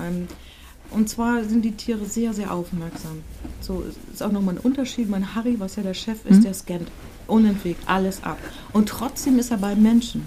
ähm, 0.01 0.27
und 0.91 1.11
zwar 1.11 1.45
sind 1.45 1.63
die 1.63 1.73
Tiere 1.73 2.07
sehr, 2.07 2.33
sehr 2.33 2.51
aufmerksam. 2.51 3.23
So 3.61 3.85
ist 4.11 4.23
auch 4.23 4.33
nochmal 4.33 4.55
ein 4.55 4.61
Unterschied. 4.61 5.11
Mein 5.11 5.35
Harry, 5.35 5.61
was 5.61 5.77
ja 5.77 5.83
der 5.83 5.93
Chef 5.93 6.25
ist, 6.25 6.39
mhm. 6.39 6.45
der 6.45 6.55
scannt 6.55 6.89
unentwegt 7.27 7.83
alles 7.87 8.25
ab. 8.25 8.39
Und 8.73 8.89
trotzdem 8.89 9.39
ist 9.39 9.51
er 9.51 9.59
bei 9.59 9.75
Menschen. 9.75 10.25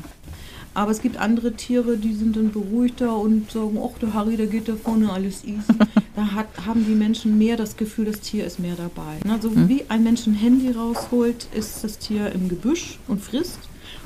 Aber 0.73 0.91
es 0.91 1.01
gibt 1.01 1.17
andere 1.17 1.53
Tiere, 1.53 1.97
die 1.97 2.13
sind 2.13 2.37
dann 2.37 2.51
beruhigter 2.51 3.17
und 3.17 3.51
sagen, 3.51 3.77
ach, 3.83 3.97
der 3.99 4.13
Harry, 4.13 4.37
der 4.37 4.47
geht 4.47 4.69
da 4.69 4.75
vorne, 4.75 5.11
alles 5.11 5.43
easy. 5.43 5.73
da 6.15 6.31
hat, 6.31 6.47
haben 6.65 6.85
die 6.85 6.95
Menschen 6.95 7.37
mehr 7.37 7.57
das 7.57 7.75
Gefühl, 7.75 8.05
das 8.05 8.21
Tier 8.21 8.45
ist 8.45 8.59
mehr 8.59 8.75
dabei. 8.75 9.17
Also 9.29 9.49
mhm. 9.49 9.67
wie 9.67 9.83
ein 9.89 10.03
Mensch 10.03 10.25
ein 10.27 10.33
Handy 10.33 10.71
rausholt, 10.71 11.47
ist 11.53 11.83
das 11.83 11.97
Tier 11.97 12.31
im 12.31 12.47
Gebüsch 12.47 12.99
und 13.09 13.21
frisst, 13.21 13.59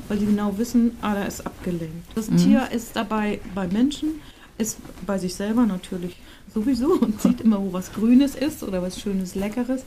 weil 0.08 0.18
sie 0.18 0.26
genau 0.26 0.58
wissen, 0.58 0.92
ah, 1.02 1.14
da 1.14 1.22
ist 1.22 1.46
abgelenkt. 1.46 2.08
Das 2.16 2.30
mhm. 2.30 2.38
Tier 2.38 2.68
ist 2.72 2.96
dabei 2.96 3.40
bei 3.54 3.68
Menschen, 3.68 4.20
ist 4.58 4.78
bei 5.06 5.18
sich 5.18 5.36
selber 5.36 5.66
natürlich 5.66 6.16
sowieso 6.52 6.94
und 6.94 7.20
sieht 7.22 7.42
immer, 7.42 7.60
wo 7.60 7.72
was 7.72 7.92
Grünes 7.92 8.34
ist 8.34 8.64
oder 8.64 8.82
was 8.82 9.00
Schönes, 9.00 9.36
Leckeres. 9.36 9.84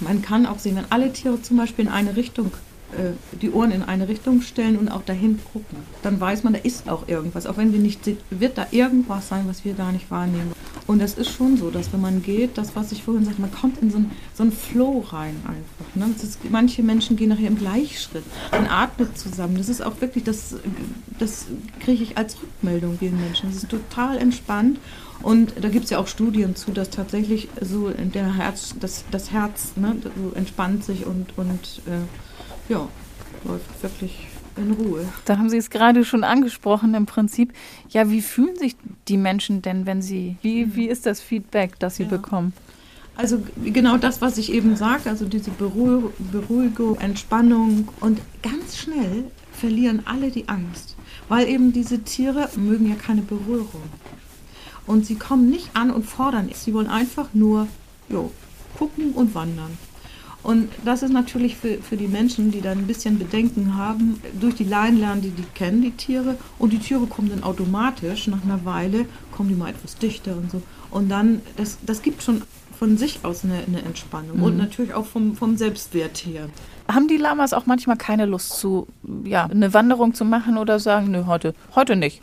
Man 0.00 0.22
kann 0.22 0.44
auch 0.44 0.58
sehen, 0.58 0.76
wenn 0.76 0.90
alle 0.90 1.12
Tiere 1.12 1.40
zum 1.40 1.56
Beispiel 1.56 1.86
in 1.86 1.90
eine 1.90 2.16
Richtung 2.16 2.50
die 3.40 3.50
Ohren 3.50 3.70
in 3.70 3.82
eine 3.82 4.08
Richtung 4.08 4.42
stellen 4.42 4.76
und 4.78 4.88
auch 4.88 5.02
dahin 5.02 5.38
gucken. 5.52 5.78
Dann 6.02 6.20
weiß 6.20 6.44
man, 6.44 6.52
da 6.54 6.60
ist 6.60 6.88
auch 6.88 7.08
irgendwas. 7.08 7.46
Auch 7.46 7.56
wenn 7.56 7.72
wir 7.72 7.80
nicht 7.80 8.04
sehen, 8.04 8.18
wird 8.30 8.58
da 8.58 8.66
irgendwas 8.70 9.28
sein, 9.28 9.44
was 9.46 9.64
wir 9.64 9.74
gar 9.74 9.92
nicht 9.92 10.10
wahrnehmen. 10.10 10.52
Und 10.86 11.00
es 11.00 11.14
ist 11.14 11.30
schon 11.30 11.56
so, 11.56 11.70
dass 11.70 11.92
wenn 11.92 12.00
man 12.00 12.22
geht, 12.22 12.56
das, 12.58 12.76
was 12.76 12.92
ich 12.92 13.02
vorhin 13.02 13.24
sagte, 13.24 13.40
man 13.40 13.52
kommt 13.52 13.82
in 13.82 13.90
so 13.90 13.96
einen, 13.96 14.12
so 14.34 14.48
Flow 14.50 15.04
rein 15.10 15.34
einfach. 15.44 15.94
Ne? 15.94 16.14
Ist, 16.22 16.38
manche 16.50 16.82
Menschen 16.82 17.16
gehen 17.16 17.30
nachher 17.30 17.48
im 17.48 17.58
Gleichschritt. 17.58 18.22
Man 18.52 18.66
atmet 18.66 19.18
zusammen. 19.18 19.56
Das 19.56 19.68
ist 19.68 19.82
auch 19.82 20.00
wirklich, 20.00 20.24
das, 20.24 20.54
das 21.18 21.46
kriege 21.80 22.02
ich 22.02 22.16
als 22.16 22.36
Rückmeldung 22.40 22.98
vielen 22.98 23.20
Menschen. 23.20 23.50
Das 23.50 23.62
ist 23.62 23.68
total 23.68 24.18
entspannt. 24.18 24.78
Und 25.22 25.54
da 25.60 25.68
gibt 25.68 25.84
es 25.84 25.90
ja 25.90 25.98
auch 25.98 26.06
Studien 26.06 26.54
zu, 26.54 26.70
dass 26.70 26.90
tatsächlich 26.90 27.48
so 27.60 27.90
der 27.90 28.36
Herz, 28.36 28.74
das, 28.78 29.04
das 29.10 29.32
Herz 29.32 29.72
ne, 29.76 29.96
so 30.02 30.36
entspannt 30.36 30.84
sich 30.84 31.06
und, 31.06 31.36
und 31.36 31.82
äh, 31.86 32.04
ja, 32.68 32.88
läuft 33.44 33.82
wirklich 33.82 34.28
in 34.56 34.72
Ruhe. 34.72 35.06
Da 35.24 35.38
haben 35.38 35.50
Sie 35.50 35.58
es 35.58 35.70
gerade 35.70 36.04
schon 36.04 36.24
angesprochen 36.24 36.94
im 36.94 37.06
Prinzip. 37.06 37.52
Ja, 37.90 38.10
wie 38.10 38.22
fühlen 38.22 38.56
sich 38.56 38.76
die 39.08 39.16
Menschen 39.16 39.62
denn, 39.62 39.86
wenn 39.86 40.02
sie, 40.02 40.36
wie, 40.42 40.74
wie 40.74 40.88
ist 40.88 41.06
das 41.06 41.20
Feedback, 41.20 41.78
das 41.78 41.96
sie 41.96 42.04
ja. 42.04 42.08
bekommen? 42.08 42.52
Also 43.16 43.42
genau 43.64 43.96
das, 43.96 44.20
was 44.20 44.36
ich 44.36 44.52
eben 44.52 44.76
sage, 44.76 45.08
also 45.08 45.24
diese 45.24 45.50
Beruhigung, 45.50 46.12
Beruhigung, 46.32 46.98
Entspannung 46.98 47.88
und 48.00 48.20
ganz 48.42 48.76
schnell 48.76 49.24
verlieren 49.52 50.02
alle 50.04 50.30
die 50.30 50.48
Angst, 50.48 50.96
weil 51.28 51.48
eben 51.48 51.72
diese 51.72 52.00
Tiere 52.00 52.50
mögen 52.56 52.88
ja 52.88 52.94
keine 52.94 53.22
Berührung. 53.22 53.82
Und 54.86 55.06
sie 55.06 55.16
kommen 55.16 55.48
nicht 55.48 55.70
an 55.74 55.90
und 55.90 56.04
fordern, 56.04 56.50
sie 56.52 56.74
wollen 56.74 56.88
einfach 56.88 57.28
nur 57.32 57.68
jo, 58.10 58.30
gucken 58.78 59.12
und 59.12 59.34
wandern. 59.34 59.78
Und 60.46 60.68
das 60.84 61.02
ist 61.02 61.12
natürlich 61.12 61.56
für, 61.56 61.78
für 61.78 61.96
die 61.96 62.06
Menschen, 62.06 62.52
die 62.52 62.60
dann 62.60 62.78
ein 62.78 62.86
bisschen 62.86 63.18
Bedenken 63.18 63.76
haben, 63.76 64.22
durch 64.40 64.54
die 64.54 64.62
Leinen 64.62 65.00
lernen 65.00 65.20
die, 65.20 65.30
die 65.30 65.42
kennen 65.56 65.82
die 65.82 65.90
Tiere 65.90 66.36
und 66.60 66.72
die 66.72 66.78
Tiere 66.78 67.06
kommen 67.08 67.30
dann 67.30 67.42
automatisch, 67.42 68.28
nach 68.28 68.44
einer 68.44 68.64
Weile 68.64 69.06
kommen 69.32 69.48
die 69.48 69.56
mal 69.56 69.70
etwas 69.70 69.96
dichter 69.96 70.36
und 70.36 70.52
so. 70.52 70.62
Und 70.92 71.08
dann, 71.08 71.42
das, 71.56 71.78
das 71.84 72.00
gibt 72.00 72.22
schon 72.22 72.42
von 72.78 72.96
sich 72.96 73.24
aus 73.24 73.42
eine, 73.42 73.58
eine 73.66 73.82
Entspannung 73.82 74.36
mhm. 74.36 74.42
und 74.44 74.56
natürlich 74.56 74.94
auch 74.94 75.06
vom, 75.06 75.34
vom 75.34 75.56
Selbstwert 75.56 76.18
her. 76.18 76.48
Haben 76.86 77.08
die 77.08 77.16
Lamas 77.16 77.52
auch 77.52 77.66
manchmal 77.66 77.96
keine 77.96 78.24
Lust 78.24 78.60
zu, 78.60 78.86
ja, 79.24 79.46
eine 79.46 79.74
Wanderung 79.74 80.14
zu 80.14 80.24
machen 80.24 80.58
oder 80.58 80.78
sagen, 80.78 81.10
nö, 81.10 81.24
heute, 81.26 81.56
heute 81.74 81.96
nicht? 81.96 82.22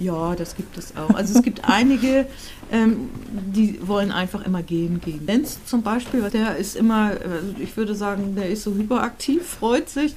Ja, 0.00 0.34
das 0.34 0.56
gibt 0.56 0.78
es 0.78 0.96
auch. 0.96 1.14
Also 1.14 1.38
es 1.38 1.44
gibt 1.44 1.64
einige, 1.68 2.26
ähm, 2.72 3.10
die 3.54 3.86
wollen 3.86 4.10
einfach 4.10 4.44
immer 4.46 4.62
gehen, 4.62 5.00
gehen. 5.00 5.26
Lenz 5.26 5.58
zum 5.66 5.82
Beispiel, 5.82 6.22
der 6.30 6.56
ist 6.56 6.74
immer, 6.74 7.10
also 7.10 7.54
ich 7.58 7.76
würde 7.76 7.94
sagen, 7.94 8.34
der 8.34 8.48
ist 8.48 8.62
so 8.62 8.74
hyperaktiv, 8.74 9.46
freut 9.46 9.90
sich 9.90 10.14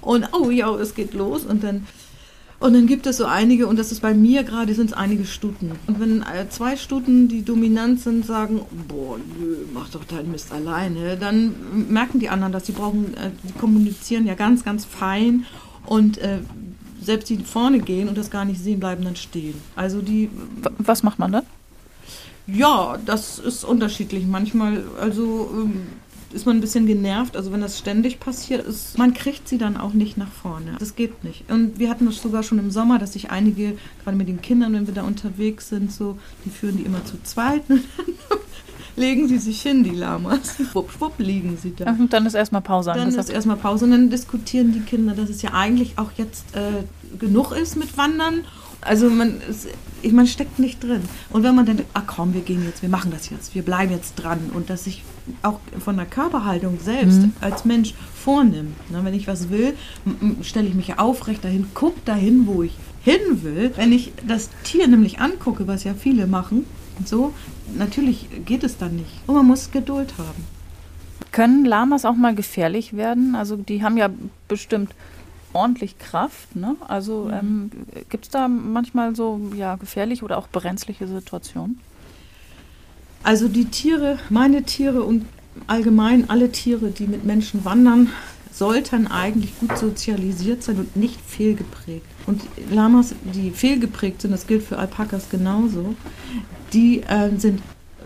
und 0.00 0.28
oh 0.32 0.50
ja, 0.50 0.74
es 0.76 0.94
geht 0.94 1.12
los 1.12 1.44
und 1.44 1.62
dann 1.62 1.86
und 2.58 2.72
dann 2.72 2.86
gibt 2.86 3.06
es 3.06 3.18
so 3.18 3.26
einige, 3.26 3.66
und 3.66 3.78
das 3.78 3.92
ist 3.92 4.00
bei 4.00 4.14
mir 4.14 4.42
gerade, 4.42 4.72
sind 4.72 4.86
es 4.86 4.92
einige 4.94 5.26
Stuten. 5.26 5.72
Und 5.86 6.00
wenn 6.00 6.22
äh, 6.22 6.48
zwei 6.48 6.76
Stuten, 6.76 7.28
die 7.28 7.44
dominant 7.44 8.00
sind, 8.00 8.24
sagen, 8.24 8.62
boah, 8.88 9.18
nö, 9.18 9.56
mach 9.74 9.90
doch 9.90 10.04
deinen 10.04 10.32
Mist 10.32 10.52
alleine, 10.52 11.18
dann 11.18 11.54
merken 11.90 12.18
die 12.18 12.30
anderen, 12.30 12.52
dass 12.52 12.64
sie 12.64 12.72
brauchen, 12.72 13.14
äh, 13.14 13.30
die 13.42 13.52
kommunizieren 13.52 14.26
ja 14.26 14.34
ganz, 14.34 14.64
ganz 14.64 14.86
fein 14.86 15.44
und 15.84 16.16
äh, 16.16 16.38
selbst 17.06 17.30
die 17.30 17.38
vorne 17.38 17.78
gehen 17.78 18.08
und 18.08 18.18
das 18.18 18.30
gar 18.30 18.44
nicht 18.44 18.60
sehen, 18.60 18.80
bleiben 18.80 19.04
dann 19.04 19.16
stehen. 19.16 19.54
Also 19.74 20.02
die. 20.02 20.28
Was 20.78 21.02
macht 21.02 21.18
man 21.18 21.32
dann? 21.32 21.46
Ja, 22.46 22.98
das 23.04 23.38
ist 23.38 23.64
unterschiedlich. 23.64 24.26
Manchmal, 24.26 24.84
also 25.00 25.50
ähm, 25.52 25.82
ist 26.32 26.46
man 26.46 26.56
ein 26.56 26.60
bisschen 26.60 26.86
genervt. 26.86 27.36
Also 27.36 27.52
wenn 27.52 27.60
das 27.60 27.78
ständig 27.78 28.20
passiert 28.20 28.66
ist, 28.66 28.98
man 28.98 29.14
kriegt 29.14 29.48
sie 29.48 29.58
dann 29.58 29.76
auch 29.76 29.92
nicht 29.92 30.16
nach 30.16 30.30
vorne. 30.30 30.76
Das 30.78 30.94
geht 30.94 31.24
nicht. 31.24 31.50
Und 31.50 31.78
wir 31.78 31.90
hatten 31.90 32.06
das 32.06 32.20
sogar 32.22 32.42
schon 32.42 32.58
im 32.58 32.70
Sommer, 32.70 32.98
dass 32.98 33.14
sich 33.14 33.30
einige, 33.30 33.76
gerade 34.04 34.16
mit 34.16 34.28
den 34.28 34.42
Kindern, 34.42 34.72
wenn 34.74 34.86
wir 34.86 34.94
da 34.94 35.02
unterwegs 35.02 35.68
sind, 35.68 35.92
so, 35.92 36.18
die 36.44 36.50
führen 36.50 36.76
die 36.76 36.84
immer 36.84 37.04
zu 37.04 37.20
zweit. 37.22 37.62
legen 38.96 39.28
sie 39.28 39.38
sich 39.38 39.62
hin, 39.62 39.84
die 39.84 39.90
Lamas. 39.90 40.56
Schwupp, 40.72 40.90
schwupp, 40.90 41.14
liegen 41.18 41.56
sie 41.56 41.74
da. 41.74 41.90
Und 41.90 42.12
dann 42.12 42.26
ist 42.26 42.34
erstmal 42.34 42.62
Pause. 42.62 42.92
Dann 42.94 43.08
ist 43.08 43.30
erstmal 43.30 43.56
Pause 43.56 43.84
und 43.84 43.92
dann 43.92 44.10
diskutieren 44.10 44.72
die 44.72 44.80
Kinder, 44.80 45.14
dass 45.14 45.30
es 45.30 45.42
ja 45.42 45.52
eigentlich 45.52 45.98
auch 45.98 46.10
jetzt 46.16 46.56
äh, 46.56 46.84
genug 47.18 47.52
ist 47.52 47.76
mit 47.76 47.96
Wandern. 47.96 48.44
Also 48.80 49.10
man, 49.10 49.40
ich 50.02 50.12
man 50.12 50.26
steckt 50.26 50.58
nicht 50.58 50.82
drin. 50.82 51.02
Und 51.30 51.42
wenn 51.42 51.54
man 51.54 51.66
dann, 51.66 51.80
ach 51.92 52.04
komm, 52.06 52.34
wir 52.34 52.42
gehen 52.42 52.64
jetzt, 52.64 52.82
wir 52.82 52.88
machen 52.88 53.10
das 53.10 53.30
jetzt, 53.30 53.54
wir 53.54 53.62
bleiben 53.62 53.92
jetzt 53.92 54.14
dran 54.14 54.38
und 54.54 54.70
dass 54.70 54.84
sich 54.84 55.02
auch 55.42 55.58
von 55.80 55.96
der 55.96 56.06
Körperhaltung 56.06 56.78
selbst 56.80 57.22
mhm. 57.22 57.32
als 57.40 57.64
Mensch 57.64 57.94
vornimmt. 58.14 58.90
Ne, 58.90 59.00
wenn 59.02 59.14
ich 59.14 59.26
was 59.26 59.50
will, 59.50 59.74
stelle 60.42 60.68
ich 60.68 60.74
mich 60.74 60.98
aufrecht 60.98 61.44
dahin, 61.44 61.66
gucke 61.74 62.00
dahin, 62.04 62.46
wo 62.46 62.62
ich 62.62 62.72
hin 63.02 63.42
will. 63.42 63.72
Wenn 63.76 63.92
ich 63.92 64.12
das 64.26 64.50
Tier 64.62 64.86
nämlich 64.86 65.20
angucke, 65.20 65.66
was 65.66 65.84
ja 65.84 65.94
viele 65.94 66.26
machen, 66.26 66.64
so, 67.04 67.32
natürlich 67.76 68.28
geht 68.44 68.64
es 68.64 68.78
dann 68.78 68.96
nicht. 68.96 69.20
Und 69.26 69.34
man 69.34 69.46
muss 69.46 69.70
Geduld 69.70 70.14
haben. 70.18 70.44
Können 71.32 71.64
Lamas 71.64 72.04
auch 72.04 72.14
mal 72.14 72.34
gefährlich 72.34 72.96
werden? 72.96 73.34
Also 73.34 73.56
die 73.56 73.82
haben 73.82 73.96
ja 73.96 74.08
bestimmt 74.48 74.94
ordentlich 75.52 75.98
Kraft. 75.98 76.54
Ne? 76.56 76.76
Also 76.86 77.30
ähm, 77.30 77.70
gibt 78.08 78.26
es 78.26 78.30
da 78.30 78.48
manchmal 78.48 79.16
so 79.16 79.40
ja, 79.56 79.76
gefährliche 79.76 80.24
oder 80.24 80.38
auch 80.38 80.48
brenzliche 80.48 81.06
Situationen? 81.06 81.80
Also 83.22 83.48
die 83.48 83.64
Tiere, 83.66 84.18
meine 84.30 84.62
Tiere 84.62 85.02
und 85.02 85.26
allgemein 85.66 86.30
alle 86.30 86.52
Tiere, 86.52 86.90
die 86.90 87.06
mit 87.06 87.24
Menschen 87.24 87.64
wandern, 87.64 88.10
sollten 88.56 89.06
eigentlich 89.06 89.58
gut 89.58 89.76
sozialisiert 89.76 90.62
sein 90.62 90.78
und 90.78 90.96
nicht 90.96 91.20
fehlgeprägt. 91.20 92.06
Und 92.26 92.42
Lamas, 92.70 93.14
die 93.34 93.50
fehlgeprägt 93.50 94.22
sind, 94.22 94.30
das 94.30 94.46
gilt 94.46 94.62
für 94.62 94.78
Alpakas 94.78 95.28
genauso, 95.28 95.94
die 96.72 97.02
äh, 97.02 97.36
sind 97.36 97.60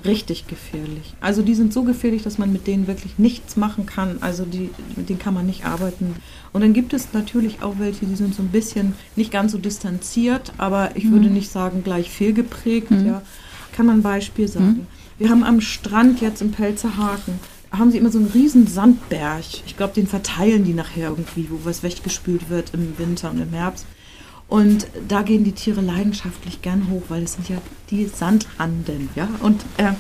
richtig 0.05 0.47
gefährlich. 0.47 1.15
Also 1.21 1.43
die 1.43 1.55
sind 1.55 1.73
so 1.73 1.83
gefährlich, 1.85 2.23
dass 2.23 2.39
man 2.39 2.53
mit 2.53 2.67
denen 2.67 2.87
wirklich 2.87 3.19
nichts 3.19 3.57
machen 3.57 3.87
kann. 3.87 4.19
Also 4.23 4.45
die, 4.45 4.71
mit 4.97 5.09
denen 5.09 5.19
kann 5.19 5.35
man 5.35 5.47
nicht 5.47 5.67
arbeiten. 5.67 6.17
Und 6.53 6.63
dann 6.63 6.73
gibt 6.73 6.95
es 6.95 7.13
natürlich 7.13 7.63
auch 7.63 7.79
welche, 7.79 8.07
die 8.07 8.17
sind 8.17 8.35
so 8.35 8.43
ein 8.43 8.49
bisschen 8.49 8.95
nicht 9.15 9.31
ganz 9.31 9.53
so 9.53 9.59
distanziert, 9.59 10.53
aber 10.59 10.97
ich 10.97 11.05
mhm. 11.05 11.13
würde 11.13 11.31
nicht 11.31 11.51
sagen 11.51 11.85
gleich 11.85 12.11
fehlgeprägt. 12.11 12.91
Mhm. 12.91 13.07
Ja. 13.07 13.23
Kann 13.73 13.87
man 13.87 13.99
ein 13.99 14.03
Beispiel 14.03 14.49
sagen. 14.49 14.67
Mhm. 14.67 14.87
Wir 15.19 15.29
haben 15.29 15.45
am 15.45 15.61
Strand 15.61 16.21
jetzt 16.21 16.41
im 16.41 16.51
Pelzerhaken, 16.51 17.35
haben 17.73 17.91
sie 17.91 17.99
immer 17.99 18.11
so 18.11 18.19
einen 18.19 18.29
riesen 18.29 18.67
Sandberg. 18.67 19.45
Ich 19.67 19.77
glaube, 19.77 19.95
den 19.95 20.07
verteilen 20.07 20.65
die 20.65 20.75
nachher 20.75 21.11
irgendwie, 21.11 21.49
wo 21.51 21.61
was 21.65 21.83
weggespült 21.83 22.51
wird 22.51 22.75
im 22.75 22.99
Winter 22.99 23.31
und 23.31 23.41
im 23.41 23.53
Herbst. 23.53 23.87
Und 24.49 24.89
da 25.07 25.23
gehen 25.23 25.45
die 25.45 25.53
Tiere 25.53 25.81
leidenschaftlich 25.81 26.61
gern 26.61 26.89
hoch, 26.91 27.03
weil 27.09 27.23
es 27.23 27.35
sind 27.35 27.49
ja 27.49 27.59
die 27.91 28.07
Sandanden, 28.07 29.09
ja. 29.15 29.29
Und 29.43 29.63
äh, 29.77 29.93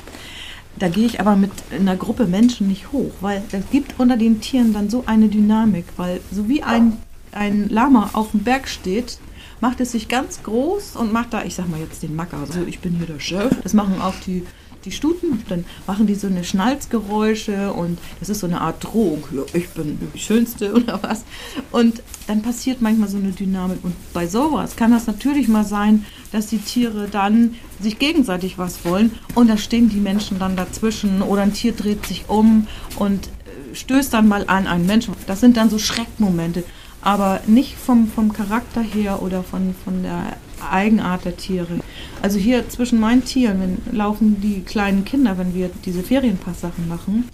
da 0.76 0.88
gehe 0.88 1.06
ich 1.06 1.20
aber 1.20 1.36
mit 1.36 1.52
einer 1.70 1.96
Gruppe 1.96 2.26
Menschen 2.26 2.66
nicht 2.66 2.90
hoch, 2.90 3.12
weil 3.20 3.42
es 3.52 3.70
gibt 3.70 4.00
unter 4.00 4.16
den 4.16 4.40
Tieren 4.40 4.72
dann 4.72 4.90
so 4.90 5.04
eine 5.06 5.28
Dynamik, 5.28 5.84
weil 5.96 6.20
so 6.32 6.48
wie 6.48 6.64
ein, 6.64 6.96
ein 7.30 7.68
Lama 7.68 8.10
auf 8.14 8.32
dem 8.32 8.40
Berg 8.40 8.66
steht, 8.66 9.18
macht 9.60 9.80
es 9.80 9.92
sich 9.92 10.08
ganz 10.08 10.42
groß 10.42 10.96
und 10.96 11.12
macht 11.12 11.32
da, 11.32 11.44
ich 11.44 11.54
sag 11.54 11.68
mal 11.68 11.78
jetzt 11.78 12.02
den 12.02 12.16
Macker, 12.16 12.38
also 12.38 12.62
ich 12.66 12.80
bin 12.80 12.96
hier 12.96 13.06
der 13.06 13.20
Chef. 13.20 13.52
Das 13.62 13.72
machen 13.72 14.00
auch 14.00 14.14
die 14.26 14.44
die 14.84 14.92
Stuten, 14.92 15.42
dann 15.48 15.64
machen 15.86 16.06
die 16.06 16.14
so 16.14 16.26
eine 16.26 16.44
Schnalzgeräusche 16.44 17.72
und 17.72 17.98
das 18.18 18.28
ist 18.28 18.40
so 18.40 18.46
eine 18.46 18.60
Art 18.60 18.82
Drohung. 18.84 19.24
Ich 19.52 19.68
bin 19.70 19.98
die 20.14 20.18
Schönste 20.18 20.72
oder 20.74 21.02
was. 21.02 21.24
Und 21.70 22.02
dann 22.26 22.42
passiert 22.42 22.80
manchmal 22.80 23.08
so 23.08 23.18
eine 23.18 23.32
Dynamik. 23.32 23.78
Und 23.82 23.94
bei 24.12 24.26
sowas 24.26 24.76
kann 24.76 24.90
das 24.90 25.06
natürlich 25.06 25.48
mal 25.48 25.64
sein, 25.64 26.04
dass 26.32 26.46
die 26.46 26.58
Tiere 26.58 27.08
dann 27.10 27.56
sich 27.80 27.98
gegenseitig 27.98 28.58
was 28.58 28.84
wollen 28.84 29.12
und 29.34 29.48
da 29.48 29.56
stehen 29.56 29.88
die 29.88 30.00
Menschen 30.00 30.38
dann 30.38 30.56
dazwischen 30.56 31.22
oder 31.22 31.42
ein 31.42 31.52
Tier 31.52 31.72
dreht 31.72 32.06
sich 32.06 32.28
um 32.28 32.66
und 32.96 33.26
äh, 33.26 33.74
stößt 33.74 34.12
dann 34.14 34.28
mal 34.28 34.44
an 34.46 34.66
einen 34.66 34.86
Menschen. 34.86 35.14
Das 35.26 35.40
sind 35.40 35.56
dann 35.56 35.70
so 35.70 35.78
Schreckmomente 35.78 36.64
aber 37.02 37.40
nicht 37.46 37.76
vom, 37.76 38.08
vom 38.08 38.32
Charakter 38.32 38.80
her 38.82 39.22
oder 39.22 39.42
von, 39.42 39.74
von 39.84 40.02
der 40.02 40.36
Eigenart 40.62 41.24
der 41.24 41.36
Tiere. 41.36 41.80
Also 42.22 42.38
hier 42.38 42.68
zwischen 42.68 43.00
meinen 43.00 43.24
Tieren 43.24 43.60
wenn, 43.60 43.96
laufen 43.96 44.40
die 44.40 44.62
kleinen 44.62 45.04
Kinder, 45.04 45.38
wenn 45.38 45.54
wir 45.54 45.70
diese 45.84 46.02
Ferienpasssachen 46.02 46.88
machen. 46.88 47.28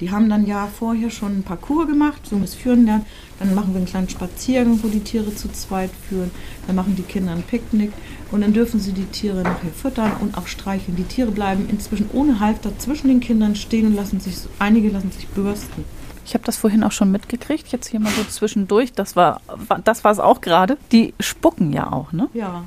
Die 0.00 0.12
haben 0.12 0.28
dann 0.28 0.46
ja 0.46 0.68
vorher 0.68 1.10
schon 1.10 1.32
einen 1.32 1.42
Parcours 1.42 1.88
gemacht, 1.88 2.22
so 2.24 2.38
das 2.38 2.54
Führen 2.54 2.86
lernen. 2.86 3.04
Dann 3.40 3.54
machen 3.54 3.72
wir 3.72 3.78
einen 3.78 3.86
kleinen 3.86 4.08
Spaziergang, 4.08 4.78
wo 4.82 4.88
die 4.88 5.00
Tiere 5.00 5.34
zu 5.34 5.50
zweit 5.50 5.90
führen. 6.08 6.30
Dann 6.66 6.76
machen 6.76 6.94
die 6.94 7.02
Kinder 7.02 7.32
ein 7.32 7.42
Picknick 7.42 7.90
und 8.30 8.42
dann 8.42 8.52
dürfen 8.52 8.78
sie 8.78 8.92
die 8.92 9.06
Tiere 9.06 9.42
nachher 9.42 9.70
füttern 9.70 10.12
und 10.20 10.38
auch 10.38 10.46
streicheln. 10.46 10.96
Die 10.96 11.02
Tiere 11.02 11.32
bleiben 11.32 11.66
inzwischen 11.68 12.10
ohne 12.12 12.38
Halfter 12.38 12.78
zwischen 12.78 13.08
den 13.08 13.20
Kindern 13.20 13.56
stehen 13.56 13.86
und 13.86 13.96
lassen 13.96 14.20
sich, 14.20 14.36
einige 14.60 14.90
lassen 14.90 15.10
sich 15.10 15.26
bürsten. 15.28 15.84
Ich 16.28 16.34
habe 16.34 16.44
das 16.44 16.58
vorhin 16.58 16.84
auch 16.84 16.92
schon 16.92 17.10
mitgekriegt, 17.10 17.68
jetzt 17.68 17.88
hier 17.88 18.00
mal 18.00 18.12
so 18.12 18.22
zwischendurch. 18.22 18.92
Das 18.92 19.16
war 19.16 19.40
das 19.82 20.04
war 20.04 20.12
es 20.12 20.18
auch 20.18 20.42
gerade. 20.42 20.76
Die 20.92 21.14
spucken 21.18 21.72
ja 21.72 21.90
auch, 21.90 22.12
ne? 22.12 22.28
Ja. 22.34 22.64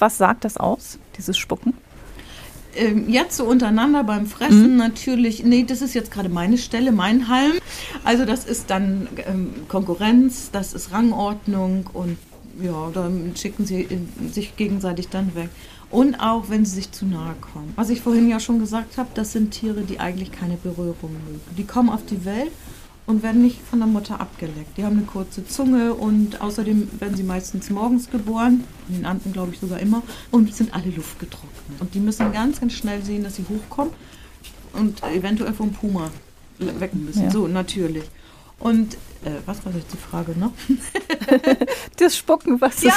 Was 0.00 0.18
sagt 0.18 0.44
das 0.44 0.56
aus, 0.56 0.98
dieses 1.16 1.38
Spucken? 1.38 1.74
Ähm, 2.74 3.08
jetzt 3.08 3.36
so 3.36 3.44
untereinander 3.44 4.02
beim 4.02 4.26
Fressen 4.26 4.72
mhm. 4.72 4.78
natürlich, 4.78 5.44
nee, 5.44 5.62
das 5.62 5.80
ist 5.80 5.94
jetzt 5.94 6.10
gerade 6.10 6.28
meine 6.28 6.58
Stelle, 6.58 6.90
mein 6.90 7.28
Halm. 7.28 7.52
Also 8.02 8.24
das 8.24 8.44
ist 8.46 8.68
dann 8.70 9.06
ähm, 9.28 9.54
Konkurrenz, 9.68 10.50
das 10.50 10.72
ist 10.74 10.90
Rangordnung 10.90 11.88
und 11.92 12.18
ja, 12.60 12.90
dann 12.92 13.34
schicken 13.36 13.64
sie 13.64 13.86
sich 14.32 14.56
gegenseitig 14.56 15.08
dann 15.08 15.36
weg. 15.36 15.50
Und 15.88 16.16
auch, 16.16 16.48
wenn 16.48 16.64
sie 16.64 16.74
sich 16.74 16.90
zu 16.90 17.06
nahe 17.06 17.36
kommen. 17.40 17.72
Was 17.76 17.90
ich 17.90 18.00
vorhin 18.00 18.28
ja 18.28 18.40
schon 18.40 18.58
gesagt 18.58 18.98
habe, 18.98 19.10
das 19.14 19.30
sind 19.30 19.52
Tiere, 19.52 19.82
die 19.82 20.00
eigentlich 20.00 20.32
keine 20.32 20.56
Berührung 20.56 21.12
mögen. 21.28 21.40
Die 21.56 21.64
kommen 21.64 21.90
auf 21.90 22.04
die 22.04 22.24
Welt 22.24 22.50
und 23.06 23.22
werden 23.22 23.42
nicht 23.42 23.60
von 23.60 23.78
der 23.78 23.88
Mutter 23.88 24.20
abgeleckt. 24.20 24.76
Die 24.76 24.84
haben 24.84 24.98
eine 24.98 25.06
kurze 25.06 25.46
Zunge 25.46 25.94
und 25.94 26.40
außerdem 26.40 26.88
werden 27.00 27.16
sie 27.16 27.22
meistens 27.22 27.70
morgens 27.70 28.10
geboren, 28.10 28.64
in 28.88 28.96
den 28.96 29.06
Anden 29.06 29.32
glaube 29.32 29.52
ich 29.52 29.60
sogar 29.60 29.78
immer, 29.80 30.02
und 30.30 30.54
sind 30.54 30.74
alle 30.74 30.90
luftgetrocknet. 30.90 31.80
Und 31.80 31.94
die 31.94 32.00
müssen 32.00 32.32
ganz, 32.32 32.60
ganz 32.60 32.72
schnell 32.72 33.02
sehen, 33.02 33.24
dass 33.24 33.36
sie 33.36 33.44
hochkommen 33.48 33.92
und 34.72 35.02
eventuell 35.02 35.52
vom 35.52 35.72
Puma 35.72 36.10
wecken 36.58 37.04
müssen. 37.04 37.24
Ja. 37.24 37.30
So, 37.30 37.46
natürlich. 37.46 38.04
Und 38.60 38.94
äh, 39.24 39.30
was 39.46 39.64
war 39.64 39.72
jetzt 39.72 39.92
die 39.92 39.98
Frage 39.98 40.32
noch? 40.38 40.52
das 41.96 42.16
Spucken, 42.16 42.60
was 42.60 42.82
ja. 42.82 42.94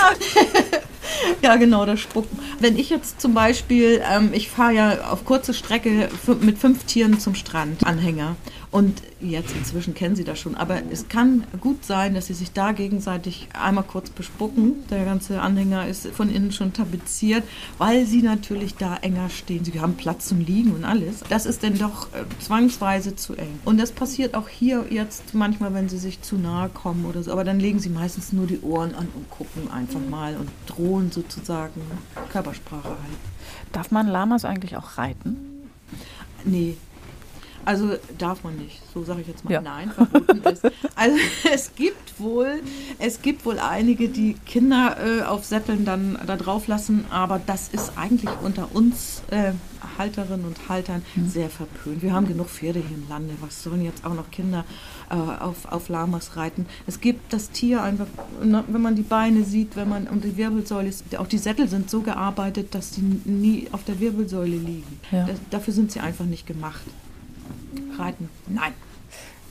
ja, 1.41 1.56
genau, 1.56 1.86
das 1.86 2.00
Spucken. 2.00 2.38
Wenn 2.60 2.78
ich 2.78 2.89
jetzt 2.89 3.20
zum 3.20 3.34
Beispiel, 3.34 4.02
ähm, 4.10 4.30
ich 4.34 4.50
fahre 4.50 4.74
ja 4.74 5.12
auf 5.12 5.26
kurze 5.26 5.54
Strecke 5.54 6.10
mit 6.41 6.58
fünf 6.58 6.84
Tieren 6.86 7.20
zum 7.20 7.36
Strand, 7.36 7.86
Anhänger. 7.86 8.36
Und 8.69 9.01
jetzt 9.21 9.56
inzwischen 9.56 9.93
kennen 9.93 10.15
sie 10.15 10.25
das 10.25 10.39
schon. 10.39 10.56
Aber 10.56 10.82
es 10.91 11.08
kann 11.08 11.45
gut 11.62 11.86
sein, 11.86 12.13
dass 12.13 12.27
sie 12.27 12.34
sich 12.34 12.51
da 12.51 12.73
gegenseitig 12.73 13.47
einmal 13.53 13.86
kurz 13.86 14.10
bespucken. 14.10 14.86
Der 14.89 15.06
ganze 15.06 15.41
Anhänger 15.41 15.88
ist 15.88 16.08
von 16.08 16.30
innen 16.30 16.51
schon 16.51 16.73
tapeziert, 16.73 17.43
weil 17.77 18.06
sie 18.06 18.21
natürlich 18.21 18.75
da 18.75 18.97
enger 18.97 19.30
stehen. 19.30 19.63
Sie 19.63 19.80
haben 19.80 19.95
Platz 19.95 20.27
zum 20.27 20.41
Liegen 20.41 20.73
und 20.73 20.84
alles. 20.84 21.23
Das 21.30 21.45
ist 21.45 21.63
dann 21.63 21.77
doch 21.77 22.08
äh, 22.08 22.25
zwangsweise 22.39 23.15
zu 23.15 23.36
eng. 23.36 23.60
Und 23.63 23.80
das 23.80 23.93
passiert 23.93 24.36
auch 24.36 24.49
hier 24.49 24.86
jetzt 24.89 25.34
manchmal, 25.34 25.73
wenn 25.73 25.88
sie 25.88 25.97
sich 25.97 26.21
zu 26.21 26.36
nahe 26.36 26.67
kommen 26.67 27.06
oder 27.06 27.23
so. 27.23 27.32
Aber 27.32 27.45
dann 27.45 27.62
legen 27.62 27.80
sie 27.80 27.89
meistens 27.89 28.34
nur 28.34 28.47
die 28.47 28.60
Ohren 28.60 28.95
an 28.95 29.08
und 29.15 29.30
gucken 29.30 29.71
einfach 29.71 30.01
mal 30.10 30.36
und 30.36 30.49
drohen 30.67 31.12
sozusagen 31.12 31.82
Körpersprache 32.30 32.89
halt. 32.89 32.97
Darf 33.71 33.91
man 33.91 34.08
Lamas 34.08 34.43
eigentlich 34.43 34.75
auch 34.75 34.97
reiten? 34.97 35.38
Nee, 36.43 36.77
also 37.67 37.97
darf 38.17 38.45
man 38.45 38.56
nicht, 38.56 38.80
so 38.93 39.03
sage 39.03 39.21
ich 39.21 39.27
jetzt 39.27 39.43
mal. 39.43 39.51
Ja. 39.51 39.62
Nein, 39.62 39.91
verboten 39.91 40.41
ist. 40.43 40.63
Also 40.95 41.17
es 41.53 41.75
gibt 41.75 42.17
wohl, 42.17 42.62
es 42.97 43.21
gibt 43.21 43.45
wohl 43.45 43.60
einige, 43.60 44.08
die 44.08 44.36
Kinder 44.45 44.95
äh, 44.97 45.23
auf 45.23 45.43
Sätteln 45.43 45.84
dann 45.84 46.17
da 46.25 46.38
drauf 46.38 46.67
lassen, 46.67 47.03
aber 47.10 47.41
das 47.45 47.67
ist 47.67 47.97
eigentlich 47.97 48.32
unter 48.41 48.73
uns 48.73 49.21
äh, 49.32 49.51
Halterinnen 49.97 50.45
und 50.45 50.69
Haltern 50.69 51.03
mhm. 51.15 51.27
sehr 51.27 51.49
verpönt. 51.49 52.01
Wir 52.01 52.13
haben 52.13 52.25
genug 52.25 52.47
Pferde 52.47 52.80
hier 52.80 52.95
im 52.95 53.10
Lande. 53.10 53.34
Was 53.41 53.63
sollen 53.63 53.84
jetzt 53.84 54.06
auch 54.06 54.13
noch 54.13 54.32
Kinder 54.32 54.63
äh, 55.10 55.15
auf, 55.15 55.69
auf 55.69 55.89
Lamas 55.89 56.38
reiten? 56.38 56.67
Es 56.88 57.01
gibt 57.01 57.34
das 57.34 57.49
Tier 57.49 57.84
einfach, 57.84 58.08
ne, 58.41 58.63
wenn 58.69 58.82
man 58.82 58.95
die 58.95 59.01
Beine 59.01 59.43
sieht, 59.43 59.75
wenn 59.75 59.89
man 59.89 60.08
und 60.08 60.23
die 60.23 60.38
Wirbelsäule 60.38 60.88
ist, 60.88 61.03
auch 61.17 61.27
die 61.27 61.38
Sättel 61.38 61.67
sind 61.67 61.89
so 61.89 61.99
gearbeitet, 61.99 62.73
dass 62.73 62.91
die 62.91 63.01
nie 63.01 63.67
auf 63.73 63.84
der 63.84 63.99
Wirbelsäule 63.99 64.56
liegen. 64.56 65.01
Ja. 65.12 65.25
Das, 65.25 65.38
dafür 65.49 65.73
sind 65.73 65.91
sie 65.91 65.99
einfach 65.99 66.25
nicht 66.25 66.47
gemacht. 66.47 66.80
Reiten? 67.99 68.29
Nein. 68.47 68.73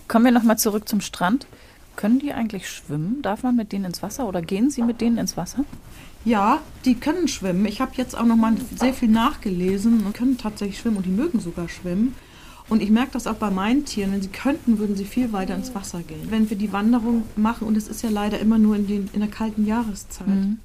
Kommen 0.08 0.24
wir 0.24 0.32
nochmal 0.32 0.58
zurück 0.58 0.88
zum 0.88 1.00
Strand. 1.00 1.46
Können 1.96 2.18
die 2.18 2.32
eigentlich 2.32 2.68
schwimmen? 2.68 3.22
Darf 3.22 3.42
man 3.42 3.56
mit 3.56 3.72
denen 3.72 3.86
ins 3.86 4.02
Wasser 4.02 4.28
oder 4.28 4.42
gehen 4.42 4.70
Sie 4.70 4.82
mit 4.82 5.00
denen 5.00 5.18
ins 5.18 5.36
Wasser? 5.36 5.64
Ja, 6.24 6.60
die 6.84 6.94
können 6.94 7.28
schwimmen. 7.28 7.64
Ich 7.66 7.80
habe 7.80 7.92
jetzt 7.94 8.16
auch 8.16 8.24
noch 8.24 8.36
mal 8.36 8.54
sehr 8.74 8.92
viel 8.92 9.08
nachgelesen 9.08 10.04
und 10.04 10.12
können 10.12 10.36
tatsächlich 10.36 10.78
schwimmen 10.78 10.98
und 10.98 11.06
die 11.06 11.10
mögen 11.10 11.40
sogar 11.40 11.68
schwimmen. 11.68 12.14
Und 12.68 12.82
ich 12.82 12.90
merke 12.90 13.12
das 13.12 13.26
auch 13.26 13.36
bei 13.36 13.50
meinen 13.50 13.84
Tieren. 13.84 14.12
Wenn 14.12 14.22
sie 14.22 14.28
könnten, 14.28 14.78
würden 14.78 14.96
sie 14.96 15.04
viel 15.04 15.32
weiter 15.32 15.54
ins 15.54 15.74
Wasser 15.74 16.02
gehen. 16.02 16.30
Wenn 16.30 16.50
wir 16.50 16.56
die 16.56 16.72
Wanderung 16.72 17.22
machen, 17.36 17.66
und 17.66 17.76
es 17.76 17.86
ist 17.86 18.02
ja 18.02 18.10
leider 18.10 18.40
immer 18.40 18.58
nur 18.58 18.74
in, 18.74 18.88
den, 18.88 19.08
in 19.12 19.20
der 19.20 19.30
kalten 19.30 19.66
Jahreszeit. 19.66 20.26
Mhm. 20.26 20.58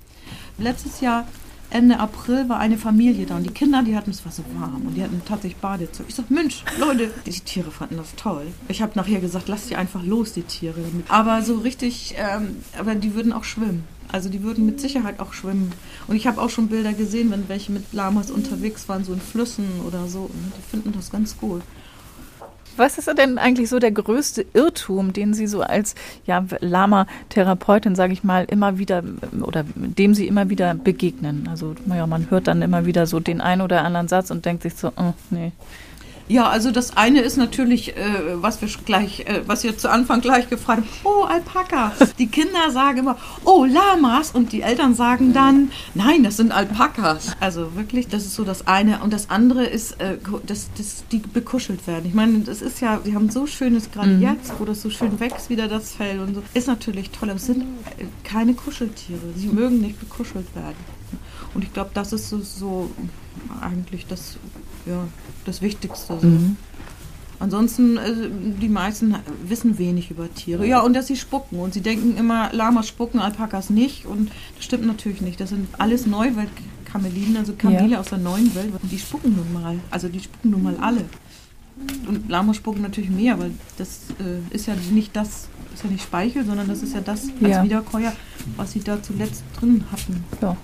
Letztes 0.58 1.00
Jahr 1.02 1.28
Ende 1.72 2.00
April 2.00 2.50
war 2.50 2.60
eine 2.60 2.78
Familie 2.78 3.26
da 3.26 3.38
und 3.38 3.44
die 3.44 3.54
Kinder, 3.54 3.82
die 3.82 3.96
hatten, 3.96 4.12
es 4.12 4.26
war 4.26 4.32
so 4.32 4.44
warm 4.54 4.86
und 4.86 4.96
die 4.96 5.04
hatten 5.04 5.22
tatsächlich 5.26 5.60
Badezeug. 5.62 6.06
Ich 6.10 6.16
sag, 6.16 6.30
Mensch, 6.30 6.64
Leute, 6.78 7.10
die 7.26 7.32
Tiere 7.32 7.72
fanden 7.72 7.96
das 7.98 8.14
toll. 8.16 8.48
Ich 8.68 8.82
habe 8.82 8.92
nachher 8.96 9.22
gesagt, 9.22 9.48
lass 9.48 9.68
die 9.68 9.78
einfach 9.78 10.04
los, 10.04 10.34
die 10.34 10.44
Tiere. 10.44 10.82
Aber 11.08 11.42
so 11.42 11.60
richtig, 11.60 12.16
ähm, 12.18 12.58
aber 12.78 12.96
die 12.96 13.16
würden 13.16 13.32
auch 13.32 13.46
schwimmen. 13.46 13.86
Also 14.12 14.28
die 14.28 14.44
würden 14.44 14.66
mit 14.66 14.82
Sicherheit 14.82 15.22
auch 15.22 15.32
schwimmen. 15.32 15.72
Und 16.08 16.18
ich 16.18 16.28
habe 16.28 16.42
auch 16.42 16.50
schon 16.50 16.68
Bilder 16.68 16.92
gesehen, 16.92 17.32
wenn 17.32 17.48
welche 17.48 17.72
mit 17.72 17.94
Lamas 17.94 18.30
unterwegs 18.32 18.90
waren, 18.90 19.06
so 19.06 19.14
in 19.14 19.22
Flüssen 19.22 19.66
oder 19.88 20.08
so. 20.08 20.30
Die 20.58 20.70
finden 20.70 20.92
das 20.92 21.10
ganz 21.10 21.38
gut. 21.38 21.62
Was 22.78 22.98
ist 22.98 23.08
denn 23.18 23.38
eigentlich 23.38 23.70
so 23.70 23.80
der 23.80 23.92
größte 23.92 24.46
Irrtum, 24.54 25.14
den 25.14 25.34
Sie 25.34 25.48
so 25.48 25.62
als 25.62 25.96
ja, 26.26 26.46
Lama-Therapeutin, 26.60 27.96
sage 27.96 28.14
ich 28.14 28.24
mal, 28.24 28.46
immer 28.46 28.78
wieder 28.78 29.04
oder 29.42 29.66
dem 29.76 30.14
Sie 30.14 30.28
immer 30.28 30.50
wieder 30.50 30.74
begegnen? 30.76 31.48
Also 31.50 31.76
ja, 31.88 32.08
man 32.08 32.30
hört 32.30 32.48
dann 32.48 32.62
immer 32.62 32.86
wieder 32.86 33.06
so 33.08 33.20
den 33.20 33.42
einen 33.42 33.62
oder 33.62 33.84
anderen 33.84 34.08
Satz 34.08 34.32
und 34.32 34.46
denkt 34.46 34.64
sich 34.64 34.76
so, 34.76 34.90
oh, 34.96 35.14
nee. 35.30 35.52
Ja, 36.32 36.48
also 36.48 36.72
das 36.72 36.96
eine 36.96 37.20
ist 37.20 37.36
natürlich, 37.36 37.98
äh, 37.98 38.02
was 38.36 38.62
wir 38.62 38.70
gleich, 38.86 39.26
äh, 39.28 39.42
was 39.48 39.66
wir 39.66 39.78
zu 39.78 39.90
Anfang 39.90 40.22
gleich 40.22 40.50
gefragt 40.50 40.84
haben, 40.84 40.90
oh, 41.04 41.26
Alpaka. 41.26 41.92
Die 42.20 42.28
Kinder 42.28 42.72
sagen 42.72 43.00
immer, 43.00 43.18
oh, 43.44 43.66
Lamas 43.66 44.32
und 44.32 44.54
die 44.54 44.62
Eltern 44.62 44.96
sagen 44.96 45.34
dann, 45.34 45.72
nein, 45.94 46.24
das 46.24 46.38
sind 46.38 46.54
Alpakas. 46.54 47.36
Also 47.42 47.76
wirklich, 47.76 48.08
das 48.08 48.24
ist 48.24 48.36
so 48.36 48.46
das 48.46 48.66
eine. 48.66 49.00
Und 49.04 49.12
das 49.12 49.30
andere 49.30 49.66
ist, 49.66 50.00
äh, 50.00 50.18
dass, 50.46 50.70
dass 50.78 51.04
die 51.12 51.18
bekuschelt 51.18 51.86
werden. 51.86 52.06
Ich 52.06 52.14
meine, 52.14 52.40
das 52.40 52.62
ist 52.62 52.80
ja, 52.80 53.02
sie 53.04 53.14
haben 53.14 53.30
so 53.30 53.46
schönes, 53.46 53.92
gerade 53.92 54.12
mhm. 54.12 54.22
jetzt, 54.22 54.54
wo 54.58 54.64
das 54.64 54.82
so 54.82 54.90
schön 54.90 55.20
wächst, 55.20 55.50
wieder 55.50 55.68
das 55.68 55.92
Fell 55.92 56.22
und 56.22 56.36
so. 56.36 56.44
Ist 56.54 56.68
natürlich 56.68 57.10
toll, 57.10 57.30
aber 57.30 57.38
es 57.40 57.46
sind 57.48 57.64
äh, 57.64 58.06
keine 58.24 58.54
Kuscheltiere. 58.54 59.20
Sie 59.36 59.48
mögen 59.48 59.82
nicht 59.82 60.00
bekuschelt 60.00 60.56
werden. 60.56 60.78
Und 61.54 61.66
ich 61.66 61.74
glaube, 61.74 61.92
das 61.94 62.14
ist 62.14 62.30
so, 62.30 62.40
so 62.40 62.90
eigentlich 63.62 64.08
das 64.08 64.38
ja, 64.86 65.08
das 65.46 65.62
Wichtigste. 65.62 66.18
So. 66.20 66.28
Mhm. 66.28 66.58
Ansonsten, 67.42 67.98
also, 67.98 68.22
die 68.30 68.70
meisten 68.70 69.16
wissen 69.48 69.80
wenig 69.80 70.12
über 70.12 70.32
Tiere. 70.32 70.68
Ja, 70.68 70.82
und 70.82 70.94
dass 70.94 71.08
sie 71.08 71.16
spucken. 71.16 71.60
Und 71.60 71.74
sie 71.74 71.82
denken 71.82 72.16
immer, 72.16 72.54
Lamas 72.54 72.88
spucken, 72.88 73.20
Alpakas 73.20 73.72
nicht. 73.72 74.06
Und 74.06 74.32
das 74.56 74.66
stimmt 74.66 74.86
natürlich 74.86 75.22
nicht. 75.22 75.40
Das 75.40 75.50
sind 75.50 75.68
alles 75.80 76.06
Neuweltkameliden, 76.06 77.36
also 77.38 77.54
Kamele 77.54 77.94
ja. 77.94 78.00
aus 78.00 78.10
der 78.10 78.20
neuen 78.20 78.54
Welt. 78.54 78.72
Und 78.80 78.92
die 78.92 79.00
spucken 79.00 79.36
nun 79.36 79.52
mal. 79.54 79.80
Also 79.90 80.08
die 80.08 80.20
spucken 80.20 80.52
nun 80.52 80.62
mal 80.62 80.78
alle. 80.78 81.06
Und 82.08 82.30
Lamas 82.30 82.58
spucken 82.58 82.84
natürlich 82.84 83.10
mehr, 83.10 83.40
weil 83.40 83.52
das 83.80 84.02
äh, 84.20 84.56
ist 84.56 84.68
ja 84.68 84.76
nicht 84.92 85.16
das, 85.16 85.48
ist 85.74 85.84
ja 85.84 85.90
nicht 85.90 86.04
Speichel, 86.04 86.46
sondern 86.46 86.68
das 86.68 86.84
ist 86.84 86.94
ja 86.94 87.02
das 87.02 87.24
als 87.42 87.56
ja. 87.56 87.64
Wiederkäuer, 87.64 88.14
was 88.56 88.74
sie 88.74 88.82
da 88.82 89.02
zuletzt 89.02 89.44
drin 89.60 89.84
hatten. 89.92 90.24
Ja 90.44 90.56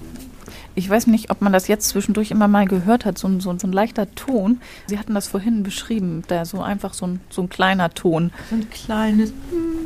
ich 0.78 0.88
weiß 0.88 1.08
nicht, 1.08 1.32
ob 1.32 1.42
man 1.42 1.52
das 1.52 1.68
jetzt 1.68 1.90
zwischendurch 1.90 2.30
immer 2.30 2.48
mal 2.48 2.68
gehört 2.68 3.04
hat, 3.04 3.18
so 3.18 3.28
ein, 3.28 3.40
so, 3.40 3.58
so 3.58 3.66
ein 3.66 3.74
leichter 3.74 4.14
Ton. 4.14 4.62
Sie 4.86 5.00
hatten 5.00 5.16
das 5.16 5.28
vorhin 5.28 5.64
beschrieben, 5.64 6.22
da 6.28 6.46
so 6.46 6.62
einfach 6.62 6.94
so 6.94 7.08
ein, 7.08 7.20
so 7.32 7.42
ein 7.42 7.50
kleiner 7.50 7.90
Ton. 7.90 8.32
So 8.52 8.58
ein 8.58 8.70
kleines 8.70 9.34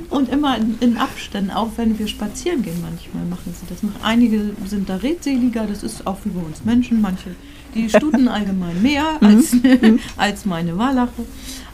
und 0.09 0.27
immer 0.27 0.57
in, 0.57 0.77
in, 0.81 0.97
Abständen, 0.97 1.51
auch 1.51 1.69
wenn 1.77 1.97
wir 1.97 2.09
spazieren 2.09 2.61
gehen, 2.61 2.81
manchmal 2.81 3.23
machen 3.23 3.55
sie 3.57 3.65
das. 3.69 3.79
Einige 4.03 4.53
sind 4.65 4.89
da 4.89 4.97
redseliger, 4.97 5.65
das 5.65 5.81
ist 5.81 6.05
auch 6.05 6.17
wie 6.25 6.29
bei 6.29 6.41
uns 6.41 6.65
Menschen, 6.65 6.99
manche 6.99 7.35
die 7.73 7.89
Stuten 7.89 8.27
allgemein 8.27 8.81
mehr 8.81 9.17
mhm. 9.21 9.27
als, 9.27 9.53
mhm. 9.53 9.99
als 10.17 10.45
meine 10.45 10.77
Walache. 10.77 11.25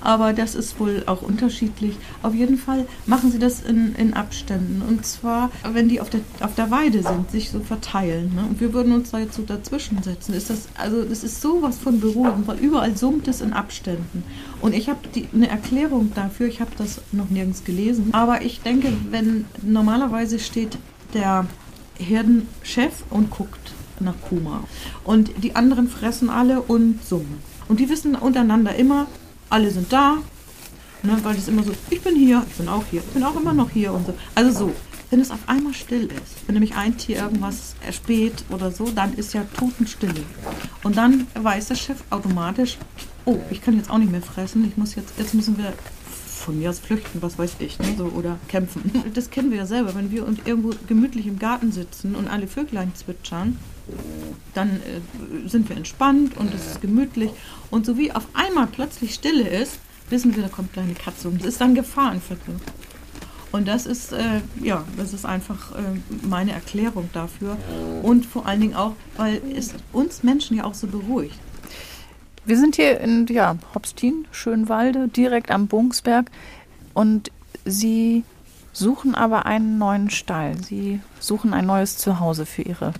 Aber 0.01 0.31
das 0.33 0.55
ist 0.55 0.79
wohl 0.79 1.03
auch 1.05 1.21
unterschiedlich. 1.21 1.95
Auf 2.21 2.33
jeden 2.33 2.57
Fall 2.57 2.85
machen 3.05 3.31
sie 3.31 3.39
das 3.39 3.61
in, 3.61 3.95
in 3.95 4.13
Abständen. 4.13 4.81
Und 4.87 5.05
zwar, 5.05 5.51
wenn 5.73 5.89
die 5.89 5.99
auf 5.99 6.09
der, 6.09 6.21
auf 6.39 6.55
der 6.55 6.71
Weide 6.71 7.01
sind, 7.01 7.31
sich 7.31 7.49
so 7.49 7.59
verteilen. 7.59 8.33
Ne? 8.35 8.45
Und 8.47 8.61
wir 8.61 8.73
würden 8.73 8.93
uns 8.93 9.11
da 9.11 9.19
jetzt 9.19 9.35
so 9.35 9.41
dazwischen 9.41 10.01
setzen. 10.03 10.33
Ist 10.33 10.49
das, 10.49 10.67
also 10.77 11.03
das 11.03 11.23
ist 11.23 11.41
sowas 11.41 11.77
von 11.77 11.99
beruhigend, 11.99 12.47
weil 12.47 12.59
überall 12.59 12.95
summt 12.95 13.27
es 13.27 13.41
in 13.41 13.53
Abständen. 13.53 14.23
Und 14.61 14.73
ich 14.73 14.87
habe 14.87 14.99
eine 15.33 15.49
Erklärung 15.49 16.11
dafür, 16.13 16.47
ich 16.47 16.61
habe 16.61 16.71
das 16.77 17.01
noch 17.11 17.29
nirgends 17.29 17.63
gelesen. 17.63 18.09
Aber 18.13 18.43
ich 18.43 18.61
denke, 18.61 18.93
wenn 19.09 19.45
normalerweise 19.63 20.39
steht 20.39 20.77
der 21.13 21.47
Herdenchef 21.97 23.03
und 23.09 23.29
guckt 23.31 23.73
nach 24.01 24.15
Kuma. 24.29 24.63
Und 25.03 25.31
die 25.43 25.55
anderen 25.55 25.87
fressen 25.89 26.29
alle 26.29 26.61
und 26.61 27.03
summen. 27.05 27.39
Und 27.67 27.79
die 27.79 27.89
wissen 27.89 28.15
untereinander 28.15 28.75
immer, 28.75 29.07
alle 29.49 29.71
sind 29.71 29.91
da, 29.91 30.17
ne, 31.03 31.17
weil 31.23 31.35
es 31.35 31.47
immer 31.47 31.63
so, 31.63 31.73
ich 31.89 32.01
bin 32.01 32.15
hier, 32.15 32.43
ich 32.49 32.55
bin 32.55 32.67
auch 32.67 32.83
hier, 32.89 33.01
ich 33.01 33.13
bin 33.13 33.23
auch 33.23 33.35
immer 33.35 33.53
noch 33.53 33.69
hier 33.69 33.93
und 33.93 34.05
so. 34.05 34.13
Also 34.35 34.65
so, 34.67 34.73
wenn 35.09 35.21
es 35.21 35.31
auf 35.31 35.39
einmal 35.47 35.73
still 35.73 36.05
ist, 36.05 36.47
wenn 36.47 36.53
nämlich 36.53 36.75
ein 36.75 36.97
Tier 36.97 37.17
irgendwas 37.17 37.75
erspäht 37.85 38.43
oder 38.49 38.71
so, 38.71 38.89
dann 38.89 39.13
ist 39.13 39.33
ja 39.33 39.45
Totenstille. 39.57 40.23
Und 40.83 40.97
dann 40.97 41.27
weiß 41.35 41.67
der 41.67 41.75
Chef 41.75 41.97
automatisch, 42.09 42.77
oh, 43.25 43.39
ich 43.49 43.61
kann 43.61 43.77
jetzt 43.77 43.89
auch 43.89 43.97
nicht 43.97 44.11
mehr 44.11 44.21
fressen, 44.21 44.65
ich 44.67 44.77
muss 44.77 44.95
jetzt, 44.95 45.13
jetzt 45.17 45.33
müssen 45.33 45.57
wir 45.57 45.73
von 46.47 46.59
mir 46.59 46.69
aus 46.69 46.79
flüchten, 46.79 47.21
was 47.21 47.37
weiß 47.37 47.55
ich, 47.59 47.79
ne, 47.79 47.95
so, 47.97 48.05
oder 48.05 48.37
kämpfen. 48.47 48.91
Das 49.13 49.29
kennen 49.29 49.51
wir 49.51 49.57
ja 49.57 49.65
selber, 49.65 49.95
wenn 49.95 50.11
wir 50.11 50.25
uns 50.25 50.39
irgendwo 50.45 50.71
gemütlich 50.87 51.27
im 51.27 51.39
Garten 51.39 51.71
sitzen 51.71 52.15
und 52.15 52.27
alle 52.27 52.47
Vöglein 52.47 52.93
zwitschern, 52.95 53.57
dann 54.53 54.81
äh, 54.81 55.47
sind 55.47 55.69
wir 55.69 55.77
entspannt 55.77 56.37
und 56.37 56.53
es 56.53 56.65
ist 56.65 56.81
gemütlich. 56.81 57.31
Und 57.69 57.85
so 57.85 57.97
wie 57.97 58.11
auf 58.11 58.27
einmal 58.33 58.67
plötzlich 58.67 59.13
Stille 59.13 59.47
ist, 59.47 59.79
wissen 60.09 60.35
wir, 60.35 60.43
da 60.43 60.49
kommt 60.49 60.77
eine 60.77 60.93
Katze 60.93 61.27
und 61.27 61.41
es 61.41 61.47
ist 61.47 61.61
dann 61.61 61.75
Gefahrenviertel. 61.75 62.55
Und 63.51 63.67
das 63.67 63.85
ist, 63.85 64.11
äh, 64.11 64.41
ja, 64.61 64.83
das 64.97 65.13
ist 65.13 65.25
einfach 65.25 65.71
äh, 65.73 65.81
meine 66.27 66.51
Erklärung 66.51 67.09
dafür. 67.13 67.57
Und 68.03 68.25
vor 68.25 68.45
allen 68.45 68.61
Dingen 68.61 68.75
auch, 68.75 68.93
weil 69.15 69.41
es 69.55 69.73
uns 69.93 70.23
Menschen 70.23 70.57
ja 70.57 70.65
auch 70.65 70.73
so 70.73 70.87
beruhigt. 70.87 71.39
Wir 72.45 72.57
sind 72.57 72.75
hier 72.75 72.99
in 72.99 73.25
ja, 73.27 73.57
Hopstin, 73.73 74.27
Schönwalde, 74.31 75.07
direkt 75.07 75.51
am 75.51 75.67
Bungsberg. 75.67 76.29
Und 76.93 77.31
Sie 77.65 78.23
suchen 78.73 79.15
aber 79.15 79.45
einen 79.45 79.77
neuen 79.77 80.09
Stall. 80.09 80.55
Sie 80.63 80.99
suchen 81.19 81.53
ein 81.53 81.65
neues 81.65 81.97
Zuhause 81.97 82.45
für 82.45 82.61
Ihre 82.61 82.93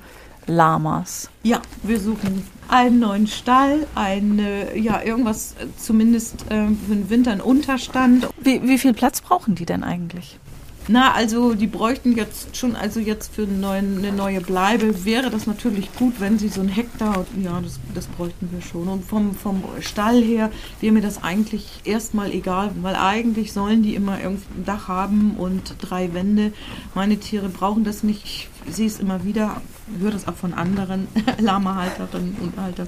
Lamas. 0.48 1.30
Ja, 1.44 1.62
wir 1.84 2.00
suchen 2.00 2.46
einen 2.68 3.00
neuen 3.00 3.28
Stall, 3.28 3.86
eine, 3.96 4.78
ja, 4.78 5.02
irgendwas 5.02 5.54
äh, 5.54 5.68
zumindest 5.78 6.46
äh, 6.50 6.68
für 6.68 6.96
den 6.96 7.10
Winter, 7.10 7.32
einen 7.32 7.42
Unterstand. 7.42 8.28
Wie, 8.42 8.64
wie 8.64 8.78
viel 8.78 8.94
Platz 8.94 9.22
brauchen 9.22 9.56
die 9.56 9.66
denn 9.66 9.84
eigentlich? 9.84 10.40
Na, 10.89 11.12
also 11.13 11.54
die 11.54 11.67
bräuchten 11.67 12.15
jetzt 12.15 12.56
schon, 12.56 12.78
also 12.78 13.02
jetzt 13.02 13.36
für 13.36 13.43
einen 13.43 13.60
neuen, 13.60 13.97
eine 13.97 14.13
neue 14.13 14.39
Bleibe 14.39 15.04
wäre 15.04 15.30
das 15.30 15.45
natürlich 15.45 15.93
gut, 15.95 16.19
wenn 16.19 16.39
sie 16.39 16.47
so 16.47 16.62
ein 16.62 16.69
Hektar, 16.69 17.26
ja, 17.43 17.60
das, 17.60 17.80
das 17.93 18.08
bräuchten 18.08 18.50
wir 18.52 18.62
schon. 18.62 18.88
Und 18.88 19.04
vom, 19.04 19.36
vom 19.36 19.63
Stall 19.82 20.21
her 20.23 20.50
wäre 20.80 20.93
mir 20.93 21.02
das 21.02 21.21
eigentlich 21.21 21.65
erstmal 21.84 22.32
egal, 22.32 22.71
weil 22.82 22.95
eigentlich 22.95 23.52
sollen 23.52 23.84
die 23.84 23.95
immer 23.95 24.21
irgendwie 24.21 24.45
ein 24.60 24.65
Dach 24.65 24.88
haben 24.88 25.36
und 25.38 25.76
drei 25.82 26.13
Wände. 26.13 26.54
Meine 26.95 27.17
Tiere 27.17 27.50
brauchen 27.50 27.84
das 27.84 28.04
nicht. 28.04 28.23
Ich 28.23 28.47
sehe 28.73 28.88
es 28.88 29.02
immer 29.02 29.26
wieder, 29.26 29.62
höre 30.00 30.12
das 30.12 30.26
auch 30.26 30.36
von 30.36 30.54
anderen 30.54 31.10
Lama-Halterinnen 31.39 32.38
und 32.39 32.58
Haltern 32.58 32.88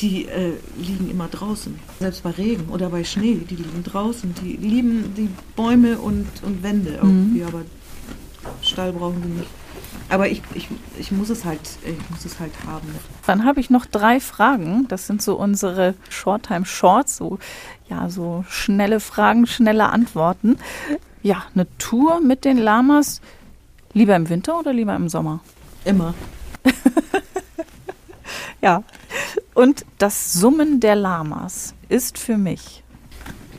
die 0.00 0.26
äh, 0.26 0.52
liegen 0.76 1.10
immer 1.10 1.28
draußen. 1.28 1.78
Selbst 2.00 2.22
bei 2.22 2.30
Regen 2.30 2.68
oder 2.70 2.90
bei 2.90 3.04
Schnee, 3.04 3.40
die 3.48 3.56
liegen 3.56 3.84
draußen. 3.84 4.34
Die 4.42 4.56
lieben 4.56 5.14
die 5.16 5.28
Bäume 5.54 5.98
und, 5.98 6.26
und 6.42 6.62
Wände 6.62 6.94
irgendwie, 6.94 7.40
mhm. 7.40 7.46
aber 7.46 7.62
Stall 8.62 8.92
brauchen 8.92 9.22
sie 9.22 9.28
nicht. 9.28 9.50
Aber 10.08 10.28
ich, 10.28 10.42
ich, 10.54 10.68
ich, 10.98 11.10
muss 11.10 11.30
es 11.30 11.44
halt, 11.44 11.60
ich 11.84 12.10
muss 12.10 12.24
es 12.24 12.38
halt 12.38 12.52
haben. 12.66 12.86
Dann 13.26 13.44
habe 13.44 13.58
ich 13.58 13.70
noch 13.70 13.86
drei 13.86 14.20
Fragen. 14.20 14.86
Das 14.88 15.06
sind 15.06 15.20
so 15.20 15.34
unsere 15.36 15.94
Shorttime 16.10 16.64
Shorts, 16.64 17.16
so, 17.16 17.38
ja, 17.88 18.08
so 18.08 18.44
schnelle 18.48 19.00
Fragen, 19.00 19.46
schnelle 19.46 19.88
Antworten. 19.88 20.58
Ja, 21.22 21.44
eine 21.54 21.66
Tour 21.78 22.20
mit 22.20 22.44
den 22.44 22.58
Lamas. 22.58 23.20
Lieber 23.94 24.14
im 24.14 24.28
Winter 24.28 24.58
oder 24.58 24.72
lieber 24.72 24.94
im 24.94 25.08
Sommer? 25.08 25.40
Immer. 25.84 26.14
ja, 28.62 28.84
und 29.56 29.84
das 29.98 30.32
Summen 30.32 30.78
der 30.80 30.94
Lamas 30.94 31.74
ist 31.88 32.18
für 32.18 32.38
mich 32.38 32.84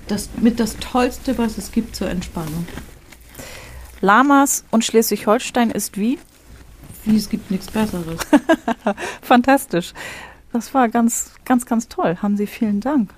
das 0.08 0.30
mit 0.38 0.60
das 0.60 0.78
Tollste, 0.78 1.38
was 1.38 1.58
es 1.58 1.72
gibt 1.72 1.96
zur 1.96 2.10
Entspannung. 2.10 2.68
Lamas 4.02 4.64
und 4.72 4.86
Schleswig-Holstein 4.86 5.72
ist 5.72 5.98
wie? 5.98 6.20
Wie 7.04 7.18
es 7.18 7.30
gibt 7.30 7.52
nichts 7.52 7.68
Besseres. 7.68 8.20
Fantastisch. 9.22 9.94
Das 10.54 10.74
war 10.74 10.90
ganz, 10.90 11.32
ganz, 11.46 11.66
ganz 11.66 11.88
toll. 11.88 12.18
Haben 12.22 12.38
Sie 12.38 12.48
vielen 12.48 12.80
Dank. 12.80 13.10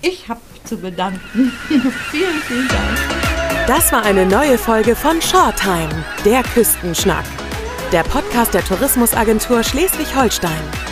Ich 0.00 0.28
habe 0.28 0.40
mich 0.52 0.64
zu 0.64 0.76
bedanken. 0.78 1.52
vielen, 2.10 2.40
vielen 2.46 2.68
Dank. 2.68 3.66
Das 3.66 3.92
war 3.92 4.02
eine 4.04 4.26
neue 4.26 4.58
Folge 4.58 4.96
von 4.96 5.20
Shorttime, 5.20 6.04
der 6.24 6.42
Küstenschnack. 6.42 7.24
Der 7.92 8.02
Podcast 8.04 8.54
der 8.54 8.64
Tourismusagentur 8.64 9.62
Schleswig-Holstein. 9.62 10.91